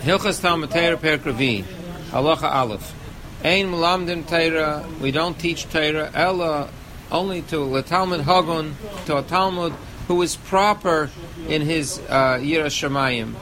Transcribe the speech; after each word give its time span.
Hilchas 0.00 0.40
Talmud 0.40 0.70
Torah 0.70 0.96
Perk 0.96 1.20
Halacha 1.20 2.50
Aleph. 2.50 2.94
Ein 3.44 3.66
Mulamdim 3.66 4.26
Torah, 4.26 4.88
we 4.98 5.10
don't 5.10 5.38
teach 5.38 5.68
Torah, 5.68 6.10
Ella, 6.14 6.70
only 7.12 7.42
to 7.42 7.76
a 7.76 7.82
Talmud 7.82 8.22
Hagun, 8.22 8.72
to 9.04 9.18
a 9.18 9.22
Talmud 9.22 9.74
who 10.08 10.22
is 10.22 10.36
proper 10.36 11.10
in 11.48 11.60
his 11.60 11.98
uh, 12.08 12.38
Yira 12.40 12.68
Shemayim. 12.68 13.34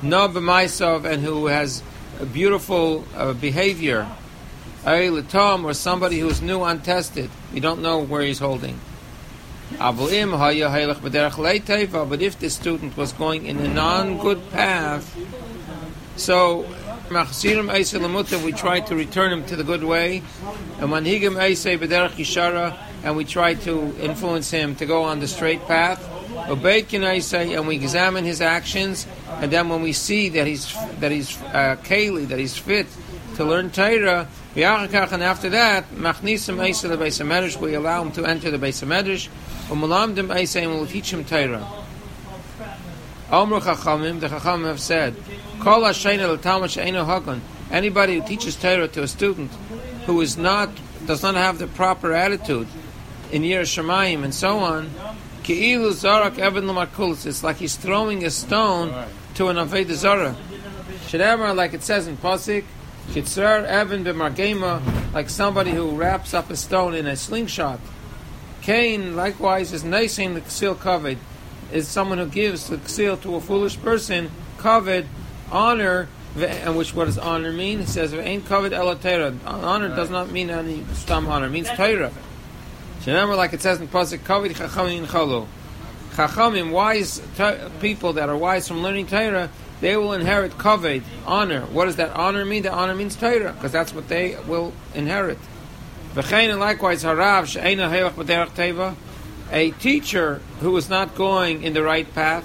No 0.00 0.28
b'maisov, 0.28 1.04
and 1.04 1.24
who 1.24 1.46
has 1.46 1.82
a 2.20 2.26
beautiful 2.26 3.04
uh, 3.16 3.32
behavior. 3.32 4.06
Ay 4.86 5.08
Latom, 5.08 5.64
or 5.64 5.74
somebody 5.74 6.20
who 6.20 6.28
is 6.28 6.40
new, 6.40 6.62
untested. 6.62 7.28
We 7.52 7.58
don't 7.58 7.82
know 7.82 7.98
where 7.98 8.22
he's 8.22 8.38
holding. 8.38 8.78
But 9.78 10.12
if 10.12 10.30
the 12.38 12.48
student 12.48 12.96
was 12.96 13.12
going 13.12 13.46
in 13.46 13.58
a 13.58 13.68
non-good 13.68 14.50
path, 14.50 15.14
so 16.18 16.66
Lamuta, 17.98 18.44
we 18.44 18.52
try 18.52 18.80
to 18.80 18.94
return 18.94 19.32
him 19.32 19.44
to 19.46 19.56
the 19.56 19.64
good 19.64 19.82
way. 19.82 20.22
And 20.78 20.90
Manhigim 20.90 21.38
Eise 21.38 21.78
Bederach 21.78 22.10
Yishara, 22.10 22.76
and 23.02 23.16
we 23.16 23.24
try 23.24 23.54
to 23.54 23.94
influence 24.00 24.50
him 24.50 24.74
to 24.76 24.86
go 24.86 25.04
on 25.04 25.20
the 25.20 25.28
straight 25.28 25.62
path. 25.66 26.06
Obeyed 26.48 26.88
Eise, 26.88 27.34
and 27.34 27.66
we 27.66 27.76
examine 27.76 28.24
his 28.24 28.40
actions. 28.40 29.06
And 29.40 29.50
then 29.50 29.68
when 29.68 29.82
we 29.82 29.92
see 29.92 30.28
that 30.30 30.46
he's 30.46 30.72
that 31.00 31.10
he's 31.10 31.40
uh, 31.40 31.76
keli, 31.82 32.28
that 32.28 32.38
he's 32.38 32.56
fit 32.56 32.86
to 33.36 33.44
learn 33.44 33.70
Torah, 33.70 34.28
and 34.54 35.22
after 35.22 35.50
that, 35.50 35.88
Machnisim 35.90 37.60
we 37.60 37.74
allow 37.74 38.02
him 38.02 38.12
to 38.12 38.24
enter 38.24 38.50
the 38.50 38.58
Beis 38.58 38.84
Medrash. 38.84 39.28
And 39.70 40.70
we'll 40.72 40.86
teach 40.86 41.12
him 41.12 41.24
Torah. 41.24 41.66
Chachamim, 43.60 44.20
the 44.20 44.28
Chachamim 44.28 44.64
have 44.64 44.80
said, 44.80 45.14
Kol. 45.60 45.84
Anybody 47.70 48.14
who 48.14 48.26
teaches 48.26 48.56
Torah 48.56 48.88
to 48.88 49.02
a 49.02 49.08
student 49.08 49.50
who 50.06 50.20
is 50.20 50.36
not 50.38 50.70
does 51.06 51.22
not 51.22 51.34
have 51.34 51.58
the 51.58 51.66
proper 51.66 52.12
attitude 52.12 52.66
in 53.30 53.44
Yer 53.44 53.62
Shemayim 53.62 54.24
and 54.24 54.34
so 54.34 54.58
on. 54.58 54.90
It's 55.50 57.42
like 57.42 57.56
he's 57.56 57.76
throwing 57.76 58.24
a 58.24 58.30
stone 58.30 59.06
to 59.34 59.48
an 59.48 59.56
Aveda 59.56 59.92
Zara. 59.92 60.36
Shedemar, 61.06 61.54
like 61.54 61.72
it 61.72 61.82
says 61.82 62.06
in 62.06 62.16
Pasuk, 62.18 62.64
Kitzar 63.08 63.64
Evan 63.64 64.04
b'Margema, 64.04 65.14
like 65.14 65.30
somebody 65.30 65.70
who 65.70 65.90
wraps 65.92 66.34
up 66.34 66.50
a 66.50 66.56
stone 66.56 66.94
in 66.94 67.06
a 67.06 67.16
slingshot. 67.16 67.80
Cain, 68.60 69.16
likewise, 69.16 69.72
is 69.72 69.84
nicing 69.84 70.34
the 70.34 70.42
seal 70.50 70.74
covered 70.74 71.16
is 71.72 71.86
someone 71.88 72.18
who 72.18 72.26
gives 72.26 72.68
the 72.68 72.80
seal 72.88 73.16
to 73.18 73.34
a 73.36 73.40
foolish 73.40 73.78
person, 73.80 74.30
covet, 74.56 75.06
honor, 75.50 76.08
and 76.36 76.76
which 76.76 76.94
what 76.94 77.06
does 77.06 77.18
honor 77.18 77.52
mean? 77.52 77.80
He 77.80 77.86
says, 77.86 78.12
ain't 78.14 78.46
covet 78.46 78.72
elatera. 78.72 79.36
Honor 79.44 79.88
does 79.88 80.10
not 80.10 80.30
mean 80.30 80.50
any 80.50 80.84
stam 80.94 81.26
honor, 81.26 81.46
it 81.46 81.50
means 81.50 81.68
Torah. 81.70 82.12
So 83.00 83.12
remember, 83.12 83.36
like 83.36 83.52
it 83.52 83.62
says 83.62 83.80
in 83.80 83.88
Pasuk, 83.88 84.24
covet 84.24 84.52
chachamim 84.52 85.06
chalu. 85.06 85.46
Chachamim, 86.12 86.72
wise 86.72 87.22
people 87.80 88.14
that 88.14 88.28
are 88.28 88.36
wise 88.36 88.66
from 88.68 88.82
learning 88.82 89.06
Torah, 89.06 89.50
they 89.80 89.96
will 89.96 90.12
inherit 90.12 90.58
covet, 90.58 91.02
honor. 91.24 91.60
What 91.62 91.84
does 91.84 91.96
that 91.96 92.10
honor 92.10 92.44
mean? 92.44 92.64
That 92.64 92.72
honor 92.72 92.94
means 92.94 93.14
Torah, 93.14 93.52
because 93.52 93.70
that's 93.70 93.94
what 93.94 94.08
they 94.08 94.36
will 94.46 94.72
inherit. 94.94 95.38
V'chein, 96.14 96.50
and 96.50 96.58
likewise, 96.58 97.04
harav, 97.04 97.46
she'ena 97.46 97.88
heyach 97.88 98.14
b'derech 98.14 98.50
teva, 98.50 98.96
a 99.52 99.70
teacher 99.72 100.40
who 100.60 100.76
is 100.76 100.88
not 100.88 101.14
going 101.14 101.62
in 101.62 101.72
the 101.74 101.82
right 101.82 102.12
path, 102.14 102.44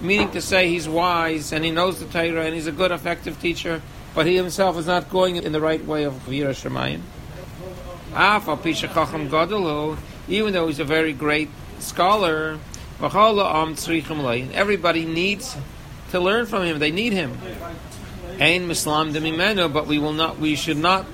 meaning 0.00 0.30
to 0.30 0.40
say 0.40 0.68
he's 0.68 0.88
wise 0.88 1.52
and 1.52 1.64
he 1.64 1.70
knows 1.70 2.00
the 2.00 2.06
Torah 2.06 2.44
and 2.44 2.54
he's 2.54 2.66
a 2.66 2.72
good, 2.72 2.90
effective 2.90 3.40
teacher, 3.40 3.82
but 4.14 4.26
he 4.26 4.36
himself 4.36 4.78
is 4.78 4.86
not 4.86 5.10
going 5.10 5.36
in 5.36 5.52
the 5.52 5.60
right 5.60 5.84
way 5.84 6.04
of 6.04 6.14
Yira 6.26 6.54
Shemayim. 6.54 7.00
Even 10.28 10.52
though 10.52 10.66
he's 10.66 10.80
a 10.80 10.84
very 10.84 11.12
great 11.12 11.48
scholar, 11.78 12.58
everybody 13.00 15.04
needs 15.04 15.56
to 16.10 16.20
learn 16.20 16.46
from 16.46 16.64
him. 16.64 16.78
They 16.78 16.90
need 16.90 17.12
him. 17.12 17.38
Ain 18.40 18.68
Mislam 18.68 19.12
Dimimeno, 19.12 19.72
but 19.72 19.86
we 19.86 19.98
will 19.98 20.12
not. 20.12 20.38
We 20.38 20.56
should 20.56 20.78
not 20.78 21.06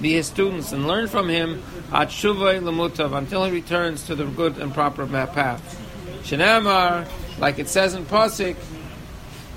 be 0.00 0.14
his 0.14 0.26
students 0.26 0.72
and 0.72 0.88
learn 0.88 1.08
from 1.08 1.28
him 1.28 1.62
until 1.92 3.44
he 3.44 3.52
returns 3.52 4.06
to 4.06 4.14
the 4.14 4.24
good 4.24 4.56
and 4.58 4.72
proper 4.72 5.06
path. 5.06 5.78
Shenamar, 6.22 7.06
like 7.38 7.58
it 7.58 7.68
says 7.68 7.94
in 7.94 8.04
Pasuk, 8.04 8.56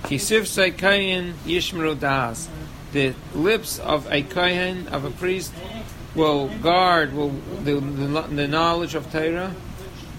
Kisif 0.04 0.76
Kayin 0.76 1.34
Yishmeru 1.46 2.00
Das. 2.00 2.50
The 2.92 3.14
lips 3.34 3.80
of 3.80 4.06
a 4.12 4.24
Kayin, 4.24 4.92
of 4.92 5.04
a 5.04 5.12
priest, 5.12 5.54
will 6.16 6.48
guard 6.60 7.14
will, 7.14 7.32
the, 7.64 7.80
the, 7.80 8.22
the 8.22 8.48
knowledge 8.48 8.96
of 8.96 9.12
Torah. 9.12 9.54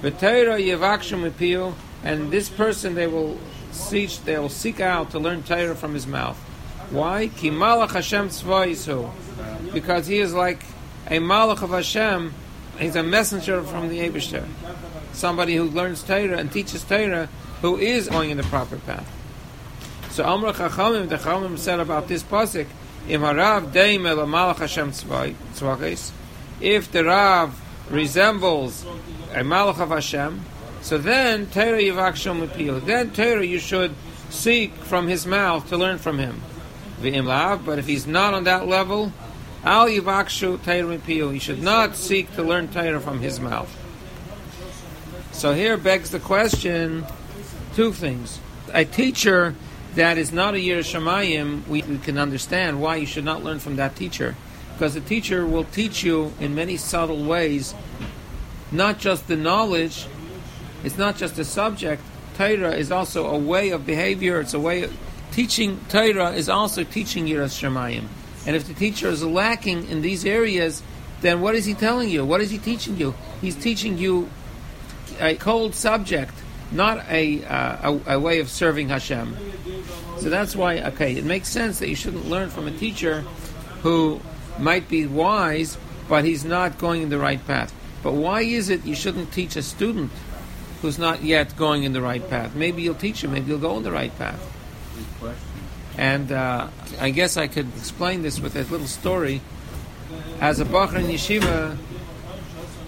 But 0.02 0.18
Torah 0.20 0.58
Yevakshim 0.58 1.26
Appeal, 1.26 1.74
and 2.04 2.30
this 2.30 2.48
person 2.48 2.94
they 2.94 3.06
will 3.06 3.38
seek, 3.72 4.10
they 4.24 4.38
will 4.38 4.48
seek 4.48 4.80
out 4.80 5.10
to 5.12 5.18
learn 5.18 5.42
Torah 5.42 5.74
from 5.74 5.94
his 5.94 6.06
mouth. 6.06 6.36
Why? 6.90 7.28
Because 9.72 10.06
he 10.06 10.18
is 10.18 10.34
like 10.34 10.64
a 11.08 11.18
Malach 11.18 11.62
of 11.62 11.70
Hashem, 11.70 12.34
he's 12.78 12.96
a 12.96 13.02
messenger 13.02 13.62
from 13.62 13.88
the 13.88 13.98
Abishter. 14.00 14.44
Somebody 15.12 15.56
who 15.56 15.64
learns 15.64 16.02
Torah 16.02 16.36
and 16.36 16.52
teaches 16.52 16.84
Torah, 16.84 17.28
who 17.62 17.76
is 17.76 18.08
going 18.08 18.30
in 18.30 18.36
the 18.36 18.42
proper 18.44 18.76
path. 18.76 19.10
So 20.10 20.24
Amr 20.24 20.52
Chachamim, 20.52 21.08
the 21.08 21.16
Chachamim 21.16 21.58
said 21.58 21.80
about 21.80 22.08
this 22.08 22.22
pasuk, 22.22 22.66
Hashem 23.08 24.92
if 26.60 26.90
the 26.90 27.04
Rav 27.04 27.62
resembles 27.90 28.84
a 29.32 29.40
Malach 29.40 29.80
of 29.80 29.90
Hashem, 29.90 30.40
so 30.80 30.98
then 30.98 31.46
Torah 31.46 31.78
Yivakshom 31.78 32.42
Appeal. 32.42 32.80
Then 32.80 33.10
Torah 33.10 33.44
you 33.44 33.58
should 33.58 33.94
seek 34.30 34.72
from 34.74 35.08
his 35.08 35.26
mouth 35.26 35.68
to 35.68 35.76
learn 35.76 35.98
from 35.98 36.18
him. 36.18 36.42
But 37.00 37.78
if 37.78 37.86
he's 37.86 38.06
not 38.06 38.34
on 38.34 38.44
that 38.44 38.66
level, 38.66 39.12
Al 39.64 39.86
yivakshu 39.86 40.62
Torah 40.64 41.32
You 41.32 41.40
should 41.40 41.62
not 41.62 41.96
seek 41.96 42.34
to 42.36 42.42
learn 42.42 42.68
Torah 42.68 43.00
from 43.00 43.20
his 43.20 43.40
mouth. 43.40 43.70
So 45.32 45.54
here 45.54 45.76
begs 45.76 46.10
the 46.10 46.20
question: 46.20 47.04
two 47.76 47.92
things. 47.92 48.40
A 48.72 48.86
teacher 48.86 49.54
that 49.96 50.16
is 50.16 50.32
not 50.32 50.54
a 50.54 50.56
Yira 50.56 50.80
Shemayim, 50.80 51.68
we, 51.68 51.82
we 51.82 51.98
can 51.98 52.16
understand 52.16 52.80
why 52.80 52.96
you 52.96 53.04
should 53.04 53.24
not 53.24 53.44
learn 53.44 53.58
from 53.58 53.76
that 53.76 53.94
teacher, 53.94 54.34
because 54.72 54.94
the 54.94 55.00
teacher 55.02 55.46
will 55.46 55.64
teach 55.64 56.02
you 56.02 56.32
in 56.40 56.54
many 56.54 56.78
subtle 56.78 57.22
ways, 57.24 57.74
not 58.72 58.98
just 58.98 59.28
the 59.28 59.36
knowledge. 59.36 60.06
It's 60.84 60.96
not 60.96 61.16
just 61.16 61.38
a 61.38 61.44
subject. 61.44 62.02
Torah 62.36 62.74
is 62.74 62.90
also 62.90 63.26
a 63.26 63.38
way 63.38 63.70
of 63.70 63.84
behavior. 63.84 64.40
It's 64.40 64.54
a 64.54 64.60
way 64.60 64.82
of 64.84 64.96
teaching. 65.32 65.78
Torah 65.90 66.32
is 66.32 66.48
also 66.48 66.82
teaching 66.82 67.26
Yira 67.26 67.46
Shemayim. 67.46 68.06
And 68.46 68.56
if 68.56 68.66
the 68.66 68.74
teacher 68.74 69.08
is 69.08 69.22
lacking 69.22 69.88
in 69.88 70.00
these 70.00 70.24
areas, 70.24 70.82
then 71.20 71.42
what 71.42 71.54
is 71.54 71.66
he 71.66 71.74
telling 71.74 72.08
you? 72.08 72.24
What 72.24 72.40
is 72.40 72.50
he 72.50 72.58
teaching 72.58 72.96
you? 72.96 73.14
He's 73.42 73.56
teaching 73.56 73.98
you 73.98 74.30
a 75.20 75.34
cold 75.34 75.74
subject, 75.74 76.32
not 76.72 77.04
a, 77.08 77.44
uh, 77.44 77.92
a, 77.92 78.14
a, 78.14 78.20
way 78.20 78.40
of 78.40 78.50
serving 78.50 78.88
Hashem. 78.88 79.36
So 80.18 80.30
that's 80.30 80.56
why, 80.56 80.80
okay, 80.80 81.16
it 81.16 81.24
makes 81.24 81.48
sense 81.48 81.78
that 81.78 81.88
you 81.88 81.94
shouldn't 81.94 82.28
learn 82.28 82.50
from 82.50 82.66
a 82.66 82.72
teacher 82.72 83.20
who 83.82 84.20
might 84.58 84.88
be 84.88 85.06
wise, 85.06 85.78
but 86.08 86.24
he's 86.24 86.44
not 86.44 86.78
going 86.78 87.02
in 87.02 87.08
the 87.08 87.18
right 87.18 87.44
path. 87.46 87.72
But 88.02 88.12
why 88.12 88.42
is 88.42 88.68
it 88.68 88.84
you 88.84 88.94
shouldn't 88.94 89.32
teach 89.32 89.56
a 89.56 89.62
student 89.62 90.10
who's 90.82 90.98
not 90.98 91.22
yet 91.22 91.56
going 91.56 91.84
in 91.84 91.92
the 91.92 92.00
right 92.00 92.26
path? 92.28 92.54
Maybe 92.54 92.82
you'll 92.82 92.94
teach 92.94 93.22
him, 93.22 93.32
maybe 93.32 93.48
you'll 93.48 93.58
go 93.58 93.76
in 93.76 93.82
the 93.82 93.92
right 93.92 94.16
path. 94.18 94.40
And 95.98 96.30
uh, 96.30 96.68
I 97.00 97.10
guess 97.10 97.36
I 97.36 97.46
could 97.46 97.68
explain 97.76 98.22
this 98.22 98.40
with 98.40 98.56
a 98.56 98.62
little 98.64 98.86
story. 98.86 99.40
As 100.40 100.60
a 100.60 100.64
Bachar 100.64 100.96
in 100.96 101.06
Yeshiva, 101.06 101.76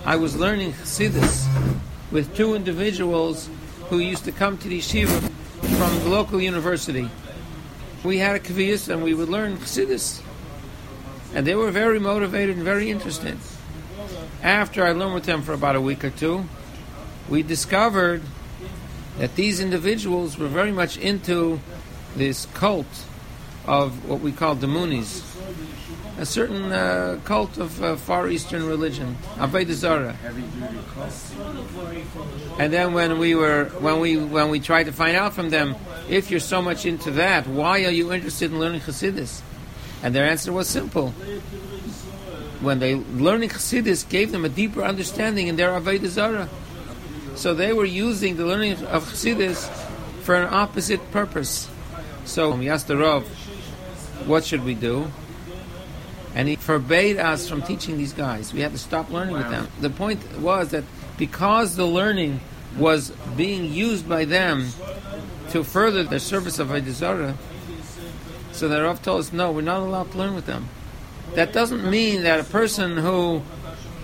I 0.05 0.17
was 0.17 0.37
learning 0.37 0.73
Chassidus 0.73 1.47
with 2.11 2.35
two 2.37 2.55
individuals 2.55 3.49
who 3.89 3.99
used 3.99 4.25
to 4.25 4.33
come 4.33 4.59
to 4.59 4.69
the 4.69 4.79
Yeshiva 4.79 5.31
from 5.79 5.99
the 6.01 6.09
local 6.09 6.41
university. 6.41 7.11
We 8.05 8.19
had 8.19 8.37
a 8.37 8.39
kaviyas 8.39 8.89
and 8.89 9.03
we 9.03 9.15
would 9.15 9.29
learn 9.29 9.57
Chassidus. 9.57 10.23
And 11.35 11.47
they 11.47 11.55
were 11.55 11.71
very 11.71 11.99
motivated 11.99 12.57
and 12.57 12.65
very 12.65 12.91
interested. 12.91 13.39
After 14.43 14.85
I 14.85 14.93
learned 14.93 15.15
with 15.15 15.25
them 15.25 15.43
for 15.43 15.53
about 15.53 15.77
a 15.77 15.81
week 15.81 16.05
or 16.05 16.11
two, 16.11 16.45
we 17.29 17.43
discovered 17.43 18.23
that 19.19 19.35
these 19.35 19.61
individuals 19.61 20.39
were 20.39 20.49
very 20.49 20.73
much 20.73 20.97
into 20.97 21.61
this 22.15 22.47
cult 22.55 22.87
of 23.67 24.09
what 24.09 24.21
we 24.21 24.33
call 24.33 24.55
the 24.55 24.67
Moonies, 24.67 25.23
a 26.19 26.27
certain 26.27 26.73
uh, 26.73 27.19
cult 27.25 27.59
of 27.59 27.83
uh, 27.83 27.97
Far 27.97 28.29
Eastern 28.29 28.67
religion, 28.67 29.17
Avodah 29.37 29.73
Zarah. 29.73 30.17
And 32.59 32.73
then 32.73 32.93
when 32.93 33.19
we 33.19 33.35
were 33.37 33.67
when 33.79 34.01
we 34.01 34.17
when 34.17 34.51
we 34.51 34.59
tried 34.59 34.85
to 34.85 34.93
find 34.93 35.17
out 35.17 35.33
from 35.33 35.51
them, 35.51 35.77
if 36.09 36.31
you're 36.31 36.41
so 36.41 36.61
much 36.61 36.85
into 36.87 37.13
that, 37.13 37.47
why 37.47 37.85
are 37.85 37.91
you 37.91 38.13
interested 38.13 38.51
in 38.51 38.59
learning 38.59 38.81
Hasidus? 38.81 39.43
And 40.03 40.15
their 40.15 40.27
answer 40.27 40.53
was 40.53 40.69
simple. 40.69 41.11
When 42.61 42.81
they 42.81 42.97
learning 42.97 43.51
Hasidus 43.51 44.09
gave 44.09 44.33
them 44.33 44.45
a 44.45 44.49
deeper 44.49 44.83
understanding 44.83 45.47
in 45.47 45.55
their 45.55 45.71
Avodah 45.71 46.09
Zarah. 46.09 46.49
So 47.37 47.55
they 47.55 47.73
were 47.73 47.85
using 47.85 48.37
the 48.37 48.45
learning 48.45 48.83
of 48.87 49.05
Hasidus 49.05 49.71
for 50.23 50.35
an 50.35 50.53
opposite 50.53 51.13
purpose. 51.13 51.69
So 52.25 52.57
we 52.57 52.69
asked 52.69 52.89
the 52.89 52.97
Rav, 52.97 53.25
what 54.27 54.45
should 54.45 54.65
we 54.65 54.75
do? 54.75 55.13
And 56.35 56.49
he 56.49 56.57
forbade 56.57 57.19
us 57.19 57.49
from 57.49 57.63
teaching 57.63 57.97
these 57.97 58.13
guys. 58.13 58.53
We 58.53 58.61
had 58.61 58.73
to 58.73 58.79
stop 58.79 59.11
learning 59.11 59.35
wow. 59.35 59.43
with 59.43 59.51
them. 59.51 59.69
The 59.81 59.91
point 59.91 60.21
was 60.39 60.71
that 60.71 60.85
because 61.17 61.77
the 61.77 61.87
learning 61.87 62.41
was 62.77 63.11
being 63.37 63.73
used 63.73 64.09
by 64.09 64.25
them 64.25 64.69
to 65.51 65.65
further 65.65 66.05
the 66.05 66.21
service 66.21 66.59
of 66.59 66.69
Avodah 66.69 67.35
so 68.59 68.67
the 68.67 68.83
Rav 68.83 69.01
told 69.03 69.21
us, 69.21 69.33
no, 69.33 69.53
we're 69.53 69.61
not 69.61 69.83
allowed 69.83 70.11
to 70.11 70.19
learn 70.19 70.35
with 70.35 70.47
them. 70.47 70.69
That 71.35 71.53
doesn't 71.53 71.89
mean 71.89 72.25
that 72.25 72.41
a 72.41 72.45
person 72.45 72.97
who 72.97 73.41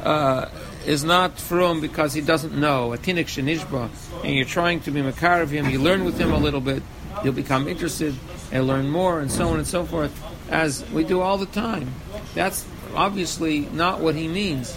uh, 0.00 0.48
is 0.86 1.02
not 1.02 1.40
from 1.40 1.80
because 1.80 2.14
he 2.14 2.20
doesn't 2.20 2.54
know, 2.54 2.92
a 2.92 2.98
tinik 2.98 3.26
shenishba, 3.26 3.90
and 4.22 4.32
you're 4.32 4.44
trying 4.44 4.78
to 4.82 4.92
be 4.92 5.02
makar 5.02 5.42
of 5.42 5.50
him, 5.50 5.68
you 5.70 5.80
learn 5.80 6.04
with 6.04 6.20
him 6.20 6.30
a 6.32 6.38
little 6.38 6.60
bit, 6.60 6.84
you'll 7.24 7.32
become 7.32 7.66
interested 7.66 8.14
and 8.52 8.66
learn 8.66 8.88
more, 8.88 9.20
and 9.20 9.30
so 9.30 9.48
on 9.48 9.58
and 9.58 9.66
so 9.66 9.84
forth, 9.84 10.12
as 10.50 10.84
we 10.90 11.04
do 11.04 11.20
all 11.20 11.38
the 11.38 11.46
time. 11.46 11.90
That's 12.34 12.64
obviously 12.94 13.60
not 13.72 14.00
what 14.00 14.14
he 14.14 14.28
means. 14.28 14.76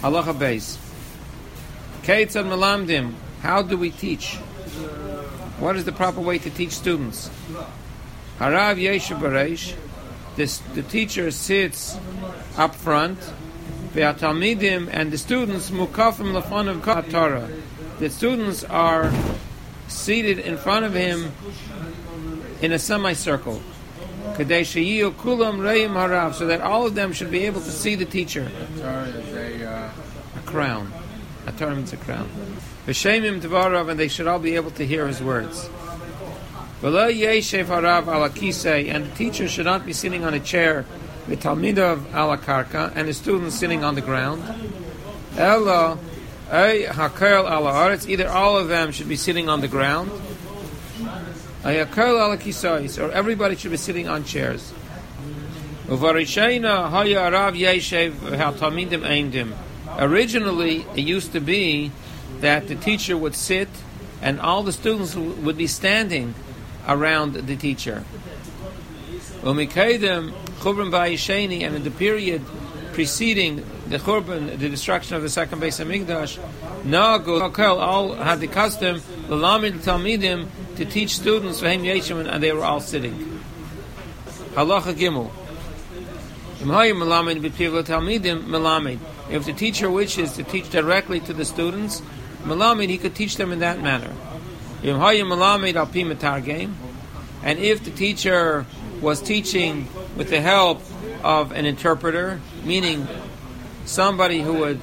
Halacha 0.00 0.38
base. 0.38 0.78
Keitzad 2.02 2.44
melamdim. 2.44 3.14
How 3.40 3.62
do 3.62 3.76
we 3.76 3.90
teach? 3.90 4.36
What 5.58 5.76
is 5.76 5.84
the 5.84 5.92
proper 5.92 6.20
way 6.20 6.38
to 6.38 6.50
teach 6.50 6.72
students? 6.72 7.30
Harav 8.38 8.76
Yeshu 8.76 9.18
Baresh. 9.18 9.74
The 10.36 10.82
teacher 10.82 11.30
sits 11.30 11.96
up 12.56 12.74
front. 12.74 13.18
Ve'atalmidim 13.94 14.88
and 14.92 15.12
the 15.12 15.18
students 15.18 15.70
mukafim 15.70 16.32
lafon 16.38 16.68
of 16.68 16.82
Torah. 17.10 17.48
The 18.00 18.10
students 18.10 18.64
are 18.64 19.12
seated 19.88 20.38
in 20.38 20.56
front 20.56 20.84
of 20.84 20.94
him 20.94 21.32
in 22.60 22.70
a 22.72 22.78
semicircle. 22.78 23.60
So 24.36 24.42
that 24.42 26.60
all 26.62 26.86
of 26.86 26.94
them 26.94 27.12
should 27.12 27.30
be 27.30 27.44
able 27.44 27.60
to 27.60 27.70
see 27.70 27.94
the 27.94 28.06
teacher. 28.06 28.50
A, 28.82 29.92
crown. 30.46 30.90
A 31.46 31.52
Torah 31.52 31.76
means 31.76 31.92
a 31.92 31.98
crown. 31.98 32.28
V'shemim 32.86 33.40
tvarav, 33.40 33.90
and 33.90 34.00
they 34.00 34.08
should 34.08 34.26
all 34.26 34.38
be 34.38 34.56
able 34.56 34.70
to 34.72 34.86
hear 34.86 35.06
his 35.06 35.22
words. 35.22 35.68
And 36.82 36.94
the 36.94 39.10
teacher 39.14 39.48
should 39.48 39.66
not 39.66 39.86
be 39.86 39.92
sitting 39.92 40.24
on 40.24 40.34
a 40.34 40.40
chair. 40.40 40.84
The 41.28 41.36
talmidav 41.36 42.14
ala 42.14 42.38
karka, 42.38 42.92
and 42.94 43.08
the 43.08 43.14
students 43.14 43.56
sitting 43.56 43.84
on 43.84 43.94
the 43.94 44.00
ground. 44.00 44.42
Either 48.06 48.28
all 48.28 48.56
of 48.56 48.68
them 48.68 48.92
should 48.92 49.08
be 49.08 49.16
sitting 49.16 49.48
on 49.48 49.60
the 49.60 49.68
ground. 49.68 50.10
Or 51.64 53.10
everybody 53.10 53.56
should 53.56 53.70
be 53.70 53.78
sitting 53.78 54.08
on 54.08 54.24
chairs. 54.24 54.72
Originally, 59.98 60.86
it 60.94 61.04
used 61.04 61.32
to 61.32 61.40
be 61.40 61.90
that 62.40 62.68
the 62.68 62.74
teacher 62.74 63.16
would 63.16 63.34
sit 63.34 63.68
and 64.20 64.40
all 64.40 64.62
the 64.62 64.72
students 64.72 65.14
would 65.14 65.56
be 65.56 65.66
standing 65.66 66.34
around 66.86 67.34
the 67.34 67.56
teacher. 67.56 68.04
And 69.42 69.60
in 69.60 69.68
the 71.84 71.92
period 71.96 72.42
preceding 72.92 73.64
the 73.94 74.00
churban, 74.00 74.58
the 74.58 74.68
destruction 74.68 75.14
of 75.16 75.22
the 75.22 75.28
second 75.28 75.60
Beis 75.60 75.78
HaMikdash, 75.78 76.38
Nagu 76.82 77.78
all 77.78 78.14
had 78.14 78.40
the 78.40 78.48
custom, 78.48 79.00
the 79.28 79.36
lamid 79.36 79.84
talmidim, 79.84 80.48
to 80.74 80.84
teach 80.84 81.14
students 81.14 81.60
for 81.60 81.68
him 81.68 81.82
Yeshim, 81.82 82.28
and 82.28 82.42
they 82.42 82.50
were 82.50 82.64
all 82.64 82.80
sitting. 82.80 83.40
Halacha 84.54 84.94
Gimel. 84.94 85.30
If 89.30 89.44
the 89.44 89.52
teacher 89.52 89.90
wishes 89.90 90.32
to 90.32 90.42
teach 90.42 90.70
directly 90.70 91.20
to 91.20 91.32
the 91.32 91.44
students, 91.44 92.02
Malamid, 92.42 92.88
he 92.88 92.98
could 92.98 93.14
teach 93.14 93.36
them 93.36 93.52
in 93.52 93.60
that 93.60 93.80
manner. 93.80 94.12
And 97.42 97.58
if 97.58 97.84
the 97.84 97.90
teacher 97.90 98.66
was 99.00 99.22
teaching 99.22 99.86
with 100.16 100.30
the 100.30 100.40
help 100.40 100.82
of 101.22 101.52
an 101.52 101.64
interpreter, 101.64 102.40
meaning 102.64 103.06
somebody 103.84 104.40
who 104.40 104.54
would 104.54 104.80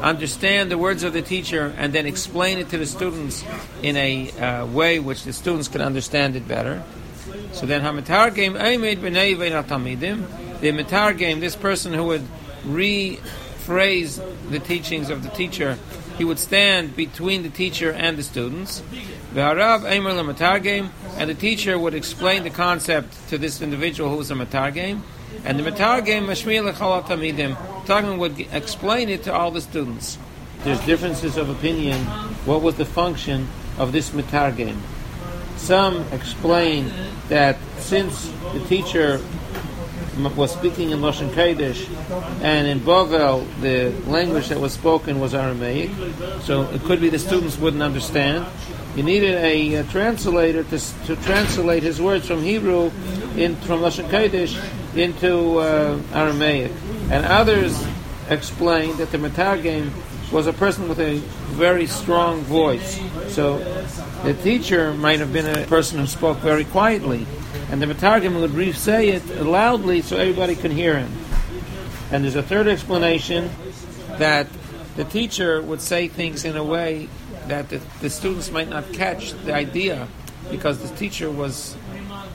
understand 0.00 0.70
the 0.70 0.78
words 0.78 1.02
of 1.02 1.12
the 1.12 1.22
teacher 1.22 1.74
and 1.76 1.92
then 1.92 2.06
explain 2.06 2.58
it 2.58 2.68
to 2.70 2.78
the 2.78 2.86
students 2.86 3.44
in 3.82 3.96
a 3.96 4.30
uh, 4.30 4.66
way 4.66 5.00
which 5.00 5.24
the 5.24 5.32
students 5.32 5.68
could 5.68 5.80
understand 5.80 6.36
it 6.36 6.46
better. 6.46 6.82
So 7.52 7.66
then 7.66 7.82
HaMatargim 7.82 8.54
the 10.60 10.72
Matargim, 10.72 11.40
this 11.40 11.54
person 11.56 11.92
who 11.92 12.04
would 12.04 12.24
rephrase 12.64 14.20
the 14.50 14.58
teachings 14.58 15.10
of 15.10 15.22
the 15.22 15.28
teacher, 15.30 15.78
he 16.16 16.24
would 16.24 16.38
stand 16.38 16.96
between 16.96 17.42
the 17.44 17.50
teacher 17.50 17.92
and 17.92 18.16
the 18.16 18.22
students. 18.24 18.82
And 19.34 21.30
the 21.30 21.36
teacher 21.38 21.78
would 21.78 21.94
explain 21.94 22.42
the 22.42 22.50
concept 22.50 23.28
to 23.28 23.38
this 23.38 23.62
individual 23.62 24.10
who 24.10 24.16
was 24.16 24.30
a 24.32 24.70
game. 24.72 25.04
And 25.44 25.58
the 25.58 25.62
Matargim 25.62 26.26
Mashmiel 26.26 26.72
Tamidim, 26.72 27.56
Targum 27.86 28.18
would 28.18 28.38
explain 28.52 29.08
it 29.08 29.22
to 29.24 29.32
all 29.32 29.50
the 29.50 29.60
students. 29.60 30.18
There's 30.64 30.80
differences 30.84 31.36
of 31.36 31.48
opinion. 31.48 32.04
What 32.44 32.62
was 32.62 32.76
the 32.76 32.84
function 32.84 33.48
of 33.78 33.92
this 33.92 34.10
Matargim? 34.10 34.76
Some 35.56 36.04
explain 36.12 36.92
that 37.28 37.56
since 37.78 38.28
the 38.52 38.60
teacher 38.68 39.20
was 40.36 40.52
speaking 40.52 40.90
in 40.90 41.00
Lashon 41.00 41.30
Kodesh, 41.30 41.88
and 42.42 42.66
in 42.66 42.80
Bovel 42.80 43.46
the 43.60 43.90
language 44.06 44.48
that 44.48 44.60
was 44.60 44.72
spoken 44.72 45.20
was 45.20 45.34
Aramaic, 45.34 45.90
so 46.42 46.62
it 46.70 46.82
could 46.82 47.00
be 47.00 47.08
the 47.08 47.18
students 47.18 47.56
wouldn't 47.56 47.82
understand. 47.82 48.46
You 48.96 49.04
needed 49.04 49.34
a, 49.34 49.74
a 49.74 49.84
translator 49.84 50.64
to, 50.64 50.78
to 51.06 51.16
translate 51.16 51.84
his 51.84 52.00
words 52.00 52.26
from 52.26 52.42
Hebrew 52.42 52.90
in 53.36 53.54
from 53.56 53.80
Lashon 53.80 54.08
Kodesh 54.08 54.58
into 54.98 55.58
uh, 55.58 56.00
Aramaic, 56.12 56.72
and 57.10 57.24
others 57.24 57.86
explain 58.28 58.96
that 58.98 59.10
the 59.10 59.18
Matargim 59.18 59.90
was 60.32 60.46
a 60.46 60.52
person 60.52 60.88
with 60.88 61.00
a 61.00 61.18
very 61.54 61.86
strong 61.86 62.40
voice. 62.42 63.00
So 63.28 63.58
the 64.24 64.34
teacher 64.34 64.92
might 64.92 65.20
have 65.20 65.32
been 65.32 65.46
a 65.46 65.66
person 65.66 65.98
who 65.98 66.06
spoke 66.06 66.38
very 66.38 66.64
quietly, 66.64 67.26
and 67.70 67.80
the 67.80 67.86
Matargim 67.86 68.40
would 68.40 68.50
re-say 68.50 69.08
it 69.08 69.26
loudly 69.42 70.02
so 70.02 70.16
everybody 70.16 70.54
could 70.54 70.72
hear 70.72 70.98
him. 70.98 71.10
And 72.10 72.24
there's 72.24 72.36
a 72.36 72.42
third 72.42 72.68
explanation 72.68 73.50
that 74.18 74.46
the 74.96 75.04
teacher 75.04 75.62
would 75.62 75.80
say 75.80 76.08
things 76.08 76.44
in 76.44 76.56
a 76.56 76.64
way 76.64 77.08
that 77.46 77.68
the, 77.68 77.80
the 78.00 78.10
students 78.10 78.50
might 78.50 78.68
not 78.68 78.92
catch 78.92 79.32
the 79.44 79.54
idea 79.54 80.08
because 80.50 80.78
the 80.78 80.94
teacher 80.96 81.30
was 81.30 81.76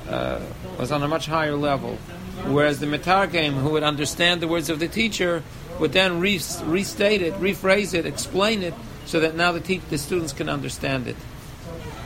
uh, 0.07 0.41
was 0.79 0.91
on 0.91 1.03
a 1.03 1.07
much 1.07 1.25
higher 1.25 1.55
level. 1.55 1.97
Whereas 2.45 2.79
the 2.79 2.85
Metargim, 2.85 3.53
who 3.53 3.69
would 3.69 3.83
understand 3.83 4.41
the 4.41 4.47
words 4.47 4.69
of 4.69 4.79
the 4.79 4.87
teacher, 4.87 5.43
would 5.79 5.93
then 5.93 6.19
re- 6.19 6.41
restate 6.65 7.21
it, 7.21 7.33
rephrase 7.35 7.93
it, 7.93 8.05
explain 8.05 8.63
it, 8.63 8.73
so 9.05 9.19
that 9.21 9.35
now 9.35 9.51
the, 9.51 9.59
te- 9.59 9.81
the 9.89 9.97
students 9.97 10.33
can 10.33 10.49
understand 10.49 11.07
it. 11.07 11.15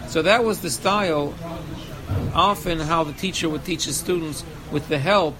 So 0.07 0.21
that 0.21 0.43
was 0.43 0.61
the 0.61 0.69
style, 0.69 1.33
often 2.33 2.79
how 2.79 3.03
the 3.03 3.13
teacher 3.13 3.49
would 3.49 3.65
teach 3.65 3.85
his 3.85 3.97
students 3.97 4.43
with 4.71 4.87
the 4.87 4.99
help 4.99 5.35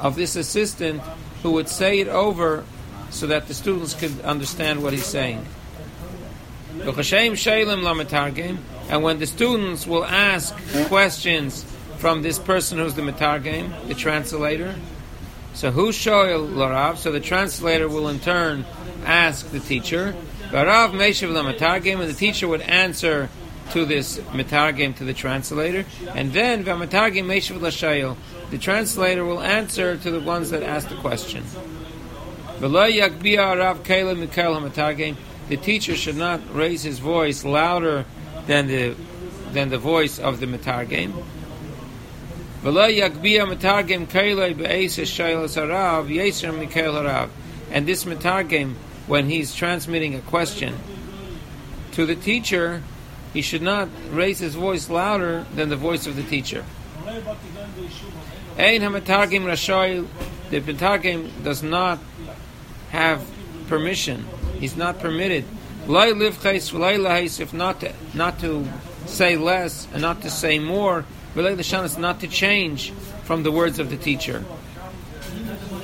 of 0.00 0.16
this 0.16 0.36
assistant 0.36 1.02
who 1.42 1.52
would 1.52 1.68
say 1.68 2.00
it 2.00 2.08
over 2.08 2.64
so 3.10 3.26
that 3.26 3.46
the 3.46 3.54
students 3.54 3.94
could 3.94 4.20
understand 4.22 4.82
what 4.82 4.92
he's 4.92 5.06
saying. 5.06 5.44
And 8.88 9.02
when 9.02 9.18
the 9.18 9.26
students 9.26 9.86
will 9.86 10.04
ask 10.04 10.54
questions 10.86 11.64
from 12.00 12.22
this 12.22 12.38
person 12.38 12.78
who's 12.78 12.94
the 12.94 13.02
Metargim, 13.02 13.86
the 13.86 13.94
translator. 13.94 14.74
So 15.52 15.70
who 15.70 15.90
shoyel 15.90 16.50
larav? 16.50 16.96
So 16.96 17.12
the 17.12 17.20
translator 17.20 17.88
will 17.88 18.08
in 18.08 18.20
turn 18.20 18.64
ask 19.04 19.50
the 19.50 19.60
teacher. 19.60 20.14
Barav 20.48 20.92
meshav 20.92 21.30
Metargim, 21.30 22.00
and 22.00 22.08
the 22.08 22.14
teacher 22.14 22.48
would 22.48 22.62
answer 22.62 23.28
to 23.72 23.84
this 23.84 24.18
metargim 24.32 24.96
to 24.96 25.04
the 25.04 25.12
translator, 25.12 25.84
and 26.14 26.32
then 26.32 26.64
v'metargim 26.64 27.26
meshav 27.26 27.60
l'shayil. 27.60 28.16
The 28.50 28.58
translator 28.58 29.22
will 29.24 29.42
answer 29.42 29.98
to 29.98 30.10
the 30.10 30.20
ones 30.20 30.50
that 30.50 30.62
ask 30.62 30.88
the 30.88 30.96
question. 30.96 31.44
The 35.48 35.56
teacher 35.56 35.96
should 35.96 36.16
not 36.16 36.54
raise 36.54 36.82
his 36.82 36.98
voice 36.98 37.44
louder 37.44 38.06
than 38.46 38.66
the 38.68 38.96
than 39.52 39.68
the 39.68 39.78
voice 39.78 40.18
of 40.18 40.40
the 40.40 40.46
metargim. 40.46 41.12
And 42.62 42.76
this 47.86 48.04
metargim, 48.04 48.74
when 49.06 49.30
he's 49.30 49.54
transmitting 49.54 50.14
a 50.14 50.20
question 50.20 50.74
to 51.92 52.04
the 52.04 52.14
teacher, 52.14 52.82
he 53.32 53.40
should 53.40 53.62
not 53.62 53.88
raise 54.10 54.40
his 54.40 54.54
voice 54.54 54.90
louder 54.90 55.46
than 55.54 55.70
the 55.70 55.76
voice 55.76 56.06
of 56.06 56.16
the 56.16 56.22
teacher. 56.22 56.64
Ein 58.58 58.82
the 60.50 60.60
metargim 60.60 61.42
does 61.42 61.62
not 61.62 61.98
have 62.90 63.24
permission. 63.68 64.26
He's 64.58 64.76
not 64.76 64.98
permitted. 64.98 65.44
If 65.88 67.54
not 67.54 67.80
to, 67.80 67.92
not 68.12 68.38
to 68.40 68.68
say 69.06 69.36
less 69.36 69.88
and 69.92 70.02
not 70.02 70.20
to 70.22 70.30
say 70.30 70.58
more, 70.58 71.06
is 71.36 71.98
not 71.98 72.20
to 72.20 72.28
change 72.28 72.92
from 73.24 73.42
the 73.42 73.52
words 73.52 73.78
of 73.78 73.90
the 73.90 73.96
teacher. 73.96 74.44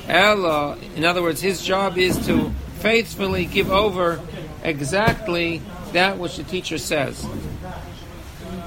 Ella, 0.07 0.77
in 0.95 1.03
other 1.03 1.21
words, 1.21 1.41
his 1.41 1.61
job 1.61 1.97
is 1.97 2.25
to 2.27 2.51
faithfully 2.79 3.45
give 3.45 3.71
over 3.71 4.19
exactly 4.63 5.61
that 5.93 6.17
which 6.17 6.37
the 6.37 6.43
teacher 6.43 6.77
says. 6.77 7.25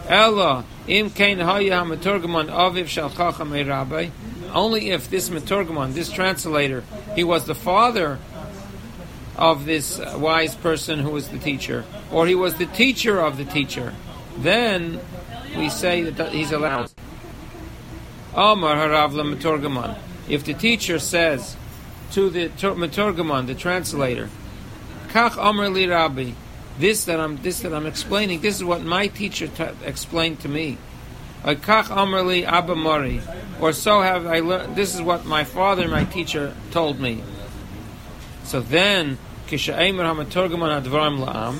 Ella, 0.09 0.65
im 0.89 1.11
kain 1.11 1.39
haya 1.39 1.85
maturgaman 1.85 2.49
aviv 2.49 2.89
shal 2.89 3.11
chacham 3.11 3.53
rabbi. 3.53 4.09
Only 4.53 4.91
if 4.91 5.09
this 5.09 5.29
maturgaman, 5.29 5.95
this 5.95 6.11
translator, 6.11 6.83
he 7.15 7.23
was 7.23 7.47
the 7.47 7.55
father 7.55 8.19
of 9.37 9.65
this 9.65 10.01
wise 10.17 10.55
person 10.55 10.99
who 10.99 11.11
was 11.11 11.29
the 11.29 11.39
teacher, 11.39 11.85
or 12.11 12.27
he 12.27 12.35
was 12.35 12.55
the 12.55 12.67
teacher 12.67 13.21
of 13.21 13.37
the 13.37 13.45
teacher, 13.45 13.95
then 14.37 15.01
we 15.57 15.69
say 15.69 16.03
that 16.03 16.33
he's 16.33 16.53
allowed. 16.53 16.91
Amar 18.35 18.77
haravla 18.77 19.35
maturgaman. 19.35 19.99
If 20.29 20.45
the 20.45 20.55
teacher 20.55 20.99
says 20.99 21.57
to 22.13 22.31
the 22.31 22.49
maturgaman, 22.49 23.47
the 23.47 23.55
translator, 23.55 24.29
kach 25.09 25.37
amar 25.37 25.69
li 25.69 25.87
rabbi, 25.87 26.33
this 26.79 27.05
that 27.05 27.21
I'm 27.21 27.37
this 27.43 27.61
that 27.61 27.75
I'm 27.75 27.87
explaining, 27.87 28.41
this 28.41 28.57
is 28.57 28.65
what 28.65 28.83
my 28.83 29.09
teacher 29.09 29.49
t- 29.49 29.65
explained 29.85 30.41
to 30.41 30.49
me. 30.49 30.79
Kach 31.45 31.91
amar 31.91 32.23
li 32.23 32.45
abba 32.45 32.77
mari, 32.77 33.21
or 33.61 33.73
so 33.73 34.03
have 34.03 34.27
I 34.27 34.41
learned. 34.41 34.77
This 34.77 34.95
is 34.95 35.03
what 35.03 35.25
my 35.25 35.45
father, 35.45 35.89
my 35.89 36.05
teacher, 36.05 36.55
told 36.71 37.01
me. 37.01 37.23
So 38.45 38.61
then, 38.61 39.19
Kisha 39.51 39.75
kisha'imer 39.75 40.05
hamaturgaman 40.07 40.81
advarim 40.81 41.27
la'am, 41.27 41.59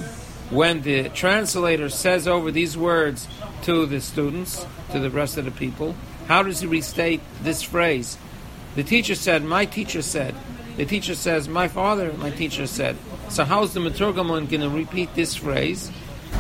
when 0.51 0.83
the 0.83 1.09
translator 1.11 1.89
says 1.89 2.27
over 2.27 2.51
these 2.51 2.77
words 2.77 3.29
to 3.63 3.87
the 3.87 4.01
students, 4.01 4.67
to 4.91 4.99
the 4.99 5.11
rest 5.11 5.39
of 5.39 5.45
the 5.45 5.51
people, 5.51 5.95
how 6.27 6.43
does 6.43 6.61
he 6.61 6.67
restate 6.67 7.21
this 7.43 7.63
phrase? 7.63 8.19
The 8.75 8.83
teacher 8.83 9.15
said, 9.15 9.45
My 9.45 9.65
teacher 9.65 10.03
said. 10.03 10.35
The 10.77 10.85
teacher 10.85 11.15
says, 11.15 11.49
My 11.49 11.69
father, 11.69 12.13
my 12.15 12.31
teacher 12.31 12.67
said. 12.67 12.97
So 13.29 13.45
how's 13.45 13.75
the 13.75 13.81
Maturgamon 13.81 14.49
going 14.49 14.61
to 14.61 14.71
repeat 14.71 15.15
this 15.15 15.37
phrase? 15.37 15.91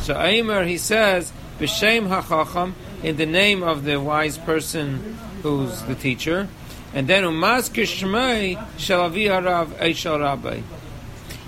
So 0.02 0.21
Aimer, 0.21 0.64
he 0.64 0.79
says, 0.79 1.33
B'Shem 1.59 2.09
HaChacham, 2.09 2.73
in 3.02 3.17
the 3.17 3.26
name 3.26 3.62
of 3.62 3.85
the 3.85 4.00
wise 4.00 4.38
person 4.38 5.19
who's 5.43 5.83
the 5.83 5.95
teacher. 5.95 6.49
And 6.93 7.07
then 7.07 7.25
Umaz 7.25 7.71
Kishmei 7.71 8.57
Shalavi 8.76 9.29
Harav 9.29 9.67
Eishal 9.79 10.21
Rabbi. 10.21 10.61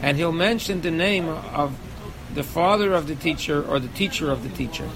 And 0.00 0.16
he'll 0.16 0.32
mention 0.32 0.80
the 0.80 0.90
name 0.90 1.28
of 1.28 1.76
the 2.34 2.42
father 2.42 2.92
of 2.92 3.06
the 3.06 3.14
teacher 3.14 3.62
or 3.62 3.78
the 3.78 3.88
teacher 3.88 4.30
of 4.30 4.42
the 4.42 4.48
teacher. 4.50 4.88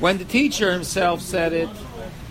When 0.00 0.18
the 0.18 0.24
teacher 0.24 0.72
himself 0.72 1.20
said 1.20 1.52
it, 1.52 1.68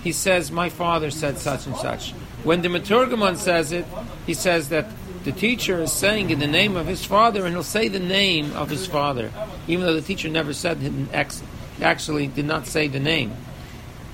he 0.03 0.11
says, 0.11 0.51
My 0.51 0.69
father 0.69 1.11
said 1.11 1.37
such 1.37 1.67
and 1.67 1.75
such. 1.77 2.11
When 2.43 2.61
the 2.61 2.69
Maturgamon 2.69 3.37
says 3.37 3.71
it, 3.71 3.85
he 4.25 4.33
says 4.33 4.69
that 4.69 4.87
the 5.23 5.31
teacher 5.31 5.81
is 5.81 5.91
saying 5.91 6.31
in 6.31 6.39
the 6.39 6.47
name 6.47 6.75
of 6.75 6.87
his 6.87 7.05
father, 7.05 7.45
and 7.45 7.53
he'll 7.53 7.63
say 7.63 7.87
the 7.87 7.99
name 7.99 8.51
of 8.53 8.69
his 8.69 8.87
father, 8.87 9.31
even 9.67 9.85
though 9.85 9.93
the 9.93 10.01
teacher 10.01 10.27
never 10.27 10.53
said 10.53 10.79
ex- 11.13 11.43
actually 11.81 12.27
did 12.27 12.45
not 12.45 12.65
say 12.65 12.87
the 12.87 12.99
name. 12.99 13.31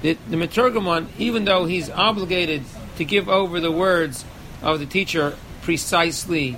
The, 0.01 0.17
the 0.29 0.35
Maturgamon, 0.35 1.07
even 1.17 1.45
though 1.45 1.65
he's 1.65 1.89
obligated 1.89 2.63
to 2.97 3.05
give 3.05 3.29
over 3.29 3.59
the 3.59 3.71
words 3.71 4.25
of 4.61 4.79
the 4.79 4.85
teacher 4.85 5.35
precisely 5.61 6.57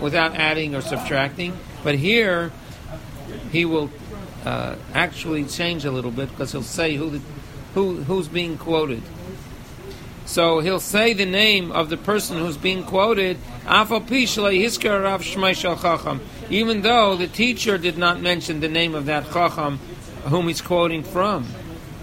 without 0.00 0.34
adding 0.34 0.74
or 0.74 0.80
subtracting. 0.80 1.56
But 1.82 1.96
here, 1.96 2.52
he 3.52 3.64
will 3.64 3.90
uh, 4.44 4.76
actually 4.92 5.44
change 5.44 5.84
a 5.84 5.90
little 5.90 6.10
bit 6.10 6.28
because 6.30 6.52
he'll 6.52 6.62
say 6.62 6.96
who, 6.96 7.10
the, 7.10 7.20
who 7.74 8.02
who's 8.02 8.28
being 8.28 8.58
quoted. 8.58 9.02
So 10.26 10.60
he'll 10.60 10.80
say 10.80 11.12
the 11.12 11.26
name 11.26 11.70
of 11.70 11.90
the 11.90 11.96
person 11.96 12.38
who's 12.38 12.56
being 12.56 12.82
quoted, 12.84 13.36
even 16.50 16.82
though 16.82 17.16
the 17.16 17.28
teacher 17.28 17.78
did 17.78 17.98
not 17.98 18.20
mention 18.20 18.60
the 18.60 18.68
name 18.68 18.94
of 18.94 19.06
that 19.06 19.30
chacham 19.30 19.78
whom 20.24 20.48
he's 20.48 20.62
quoting 20.62 21.02
from. 21.02 21.44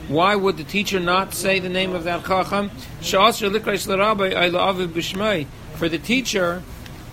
Why 0.08 0.36
would 0.36 0.58
the 0.58 0.64
teacher 0.64 1.00
not 1.00 1.34
say 1.34 1.60
the 1.60 1.70
name 1.70 1.94
of 1.96 2.04
that 2.04 2.26
chacham? 2.26 2.70
For 5.76 5.90
the 5.90 5.98
teacher, 5.98 6.64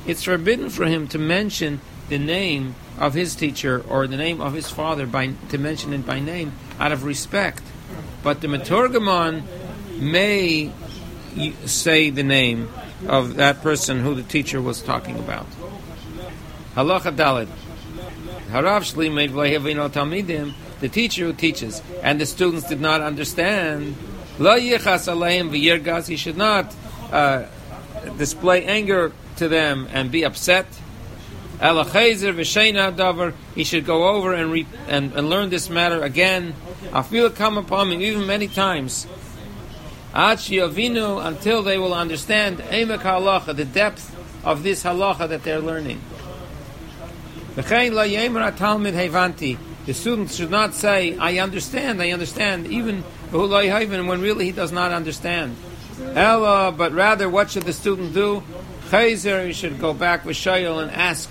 it's 0.06 0.24
forbidden 0.24 0.70
for 0.70 0.86
him 0.86 1.08
to 1.08 1.18
mention 1.18 1.80
the 2.08 2.18
name 2.18 2.74
of 2.98 3.14
his 3.14 3.34
teacher 3.34 3.84
or 3.88 4.06
the 4.06 4.16
name 4.16 4.40
of 4.40 4.54
his 4.54 4.70
father 4.70 5.06
by 5.06 5.28
to 5.50 5.58
mention 5.58 5.92
it 5.92 6.06
by 6.06 6.20
name 6.20 6.52
out 6.78 6.92
of 6.92 7.04
respect. 7.04 7.62
But 8.22 8.40
the 8.40 8.48
Maturgamon 8.48 9.42
may 10.00 10.72
say 11.66 12.10
the 12.10 12.22
name 12.22 12.68
of 13.06 13.36
that 13.36 13.62
person 13.62 14.00
who 14.00 14.14
the 14.14 14.22
teacher 14.22 14.60
was 14.60 14.82
talking 14.82 15.18
about. 15.18 15.46
Halacha 16.74 17.14
Dalid. 17.14 17.48
Harav 18.50 18.82
Shli 18.82 19.12
made 19.12 19.30
Talmidim, 19.30 20.54
the 20.80 20.88
teacher 20.88 21.26
who 21.26 21.32
teaches, 21.32 21.82
and 22.02 22.20
the 22.20 22.26
students 22.26 22.66
did 22.68 22.80
not 22.80 23.00
understand. 23.00 23.94
La 24.38 24.54
Yichas 24.54 25.06
Aleim. 25.08 26.08
He 26.08 26.16
should 26.16 26.36
not 26.36 26.74
uh, 27.12 27.44
display 28.16 28.64
anger 28.64 29.12
to 29.38 29.48
them 29.48 29.88
and 29.92 30.10
be 30.10 30.24
upset. 30.24 30.66
He 33.54 33.64
should 33.64 33.84
go 33.84 34.08
over 34.08 34.32
and, 34.32 34.52
re- 34.52 34.66
and, 34.86 35.12
and 35.12 35.28
learn 35.28 35.50
this 35.50 35.68
matter 35.68 36.02
again. 36.02 36.54
I 36.92 37.02
feel 37.02 37.26
it 37.26 37.34
come 37.34 37.58
upon 37.58 37.88
me 37.88 38.06
even 38.06 38.26
many 38.26 38.46
times. 38.46 39.08
Until 40.14 40.70
they 40.70 41.78
will 41.78 41.94
understand 41.94 42.58
halacha, 42.58 43.56
the 43.56 43.64
depth 43.64 44.14
of 44.44 44.62
this 44.62 44.84
halacha 44.84 45.28
that 45.28 45.42
they're 45.42 45.60
learning. 45.60 46.00
The 47.56 47.64
student 49.94 50.30
should 50.30 50.50
not 50.50 50.74
say, 50.74 51.18
I 51.18 51.38
understand, 51.38 52.00
I 52.00 52.12
understand, 52.12 52.68
even 52.68 53.02
when 53.32 54.20
really 54.20 54.44
he 54.44 54.52
does 54.52 54.70
not 54.70 54.92
understand. 54.92 55.56
Ella, 56.14 56.72
but 56.76 56.92
rather, 56.92 57.28
what 57.28 57.50
should 57.50 57.64
the 57.64 57.72
student 57.72 58.14
do? 58.14 58.44
Chayzer, 58.88 59.46
he 59.46 59.52
should 59.52 59.78
go 59.78 59.92
back 59.92 60.24
with 60.24 60.36
Shayel 60.36 60.82
and 60.82 60.90
ask, 60.90 61.30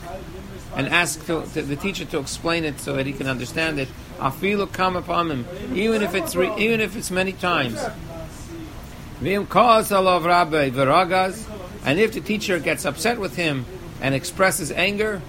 and 0.76 0.88
ask 0.88 1.26
to, 1.26 1.42
to 1.54 1.62
the 1.64 1.76
teacher 1.76 2.06
to 2.06 2.20
explain 2.20 2.66
it 2.66 2.80
so 2.80 2.96
that 2.96 3.06
he 3.08 3.14
can 3.14 3.28
understand 3.28 3.80
it. 3.80 3.90
Afilu 4.20 4.72
come 4.72 4.96
upon 4.96 5.32
him, 5.32 5.46
even 5.74 6.02
if 6.04 6.14
it's 6.14 6.36
re, 6.36 6.52
even 6.58 6.82
if 6.82 6.96
it's 6.96 7.10
many 7.10 7.34
times. 7.34 7.84
Vim 9.20 9.48
cause 9.48 9.90
alav 9.90 10.26
rabbi 10.26 10.70
v'ragas, 10.70 11.50
and 11.84 12.00
if 12.00 12.14
the 12.14 12.22
teacher 12.22 12.60
gets 12.60 12.86
upset 12.86 13.20
with 13.20 13.36
him 13.36 13.66
and 14.02 14.14
expresses 14.14 14.72
anger, 14.72 15.22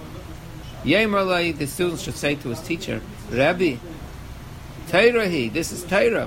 Yemerlai, 0.83 1.57
the 1.57 1.67
student 1.67 1.99
should 1.99 2.15
say 2.15 2.35
to 2.35 2.49
his 2.49 2.61
teacher, 2.61 3.01
Rabbi, 3.31 3.77
Tairahi, 4.87 5.51
this 5.51 5.71
is 5.71 5.83
Taira, 5.83 6.25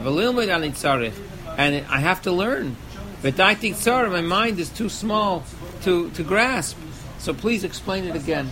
and 1.59 1.87
I 1.87 2.01
have 2.01 2.23
to 2.23 2.33
learn. 2.33 2.77
But 3.23 3.39
I 3.39 3.55
think, 3.55 3.77
sorry, 3.77 4.11
my 4.11 4.21
mind 4.21 4.59
is 4.59 4.69
too 4.69 4.89
small 4.89 5.45
to, 5.83 6.11
to 6.11 6.23
grasp. 6.25 6.77
So 7.19 7.33
please 7.33 7.63
explain 7.63 8.05
it 8.05 8.17
again. 8.17 8.51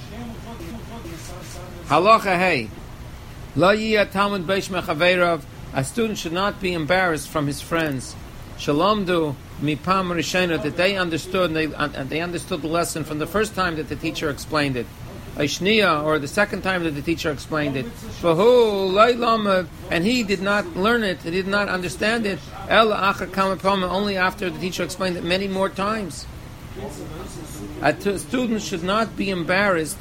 Halacha 1.86 2.38
hey. 2.38 2.70
La 3.56 3.72
Talmud 4.04 4.46
Beish 4.46 4.70
Mechaveirav. 4.70 5.42
A 5.72 5.84
student 5.84 6.18
should 6.18 6.32
not 6.32 6.60
be 6.60 6.72
embarrassed 6.72 7.28
from 7.28 7.48
his 7.48 7.60
friends. 7.60 8.14
Shalomdu 8.58 9.34
mipam 9.60 10.12
rishena 10.12 10.62
that 10.62 10.76
they 10.76 10.96
understood 10.96 11.50
and 11.50 11.56
they, 11.56 11.64
and 11.64 12.10
they 12.10 12.20
understood 12.20 12.62
the 12.62 12.68
lesson 12.68 13.04
from 13.04 13.18
the 13.18 13.26
first 13.26 13.54
time 13.54 13.76
that 13.76 13.88
the 13.88 13.96
teacher 13.96 14.30
explained 14.30 14.76
it. 14.76 14.86
Aishnia, 15.40 16.04
or 16.04 16.18
the 16.18 16.28
second 16.28 16.62
time 16.62 16.84
that 16.84 16.90
the 16.90 17.00
teacher 17.02 17.30
explained 17.30 17.76
it. 17.76 17.86
And 19.90 20.04
he 20.04 20.22
did 20.22 20.42
not 20.42 20.76
learn 20.76 21.02
it, 21.02 21.22
he 21.22 21.30
did 21.30 21.46
not 21.46 21.68
understand 21.68 22.26
it, 22.26 22.38
only 22.68 24.16
after 24.16 24.50
the 24.50 24.58
teacher 24.58 24.84
explained 24.84 25.16
it 25.16 25.24
many 25.24 25.48
more 25.48 25.70
times. 25.70 26.26
A 27.82 28.18
student 28.18 28.60
should 28.60 28.84
not 28.84 29.16
be 29.16 29.30
embarrassed 29.30 29.96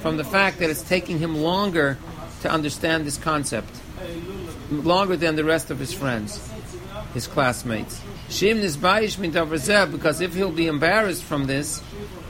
from 0.00 0.16
the 0.16 0.24
fact 0.24 0.58
that 0.60 0.70
it's 0.70 0.82
taking 0.82 1.18
him 1.18 1.36
longer 1.36 1.98
to 2.42 2.50
understand 2.50 3.04
this 3.04 3.18
concept, 3.18 3.74
longer 4.70 5.16
than 5.16 5.34
the 5.34 5.44
rest 5.44 5.70
of 5.70 5.78
his 5.78 5.92
friends, 5.92 6.40
his 7.14 7.26
classmates. 7.26 8.00
Because 8.28 10.20
if 10.20 10.34
he'll 10.34 10.50
be 10.50 10.66
embarrassed 10.66 11.24
from 11.24 11.46
this, 11.46 11.82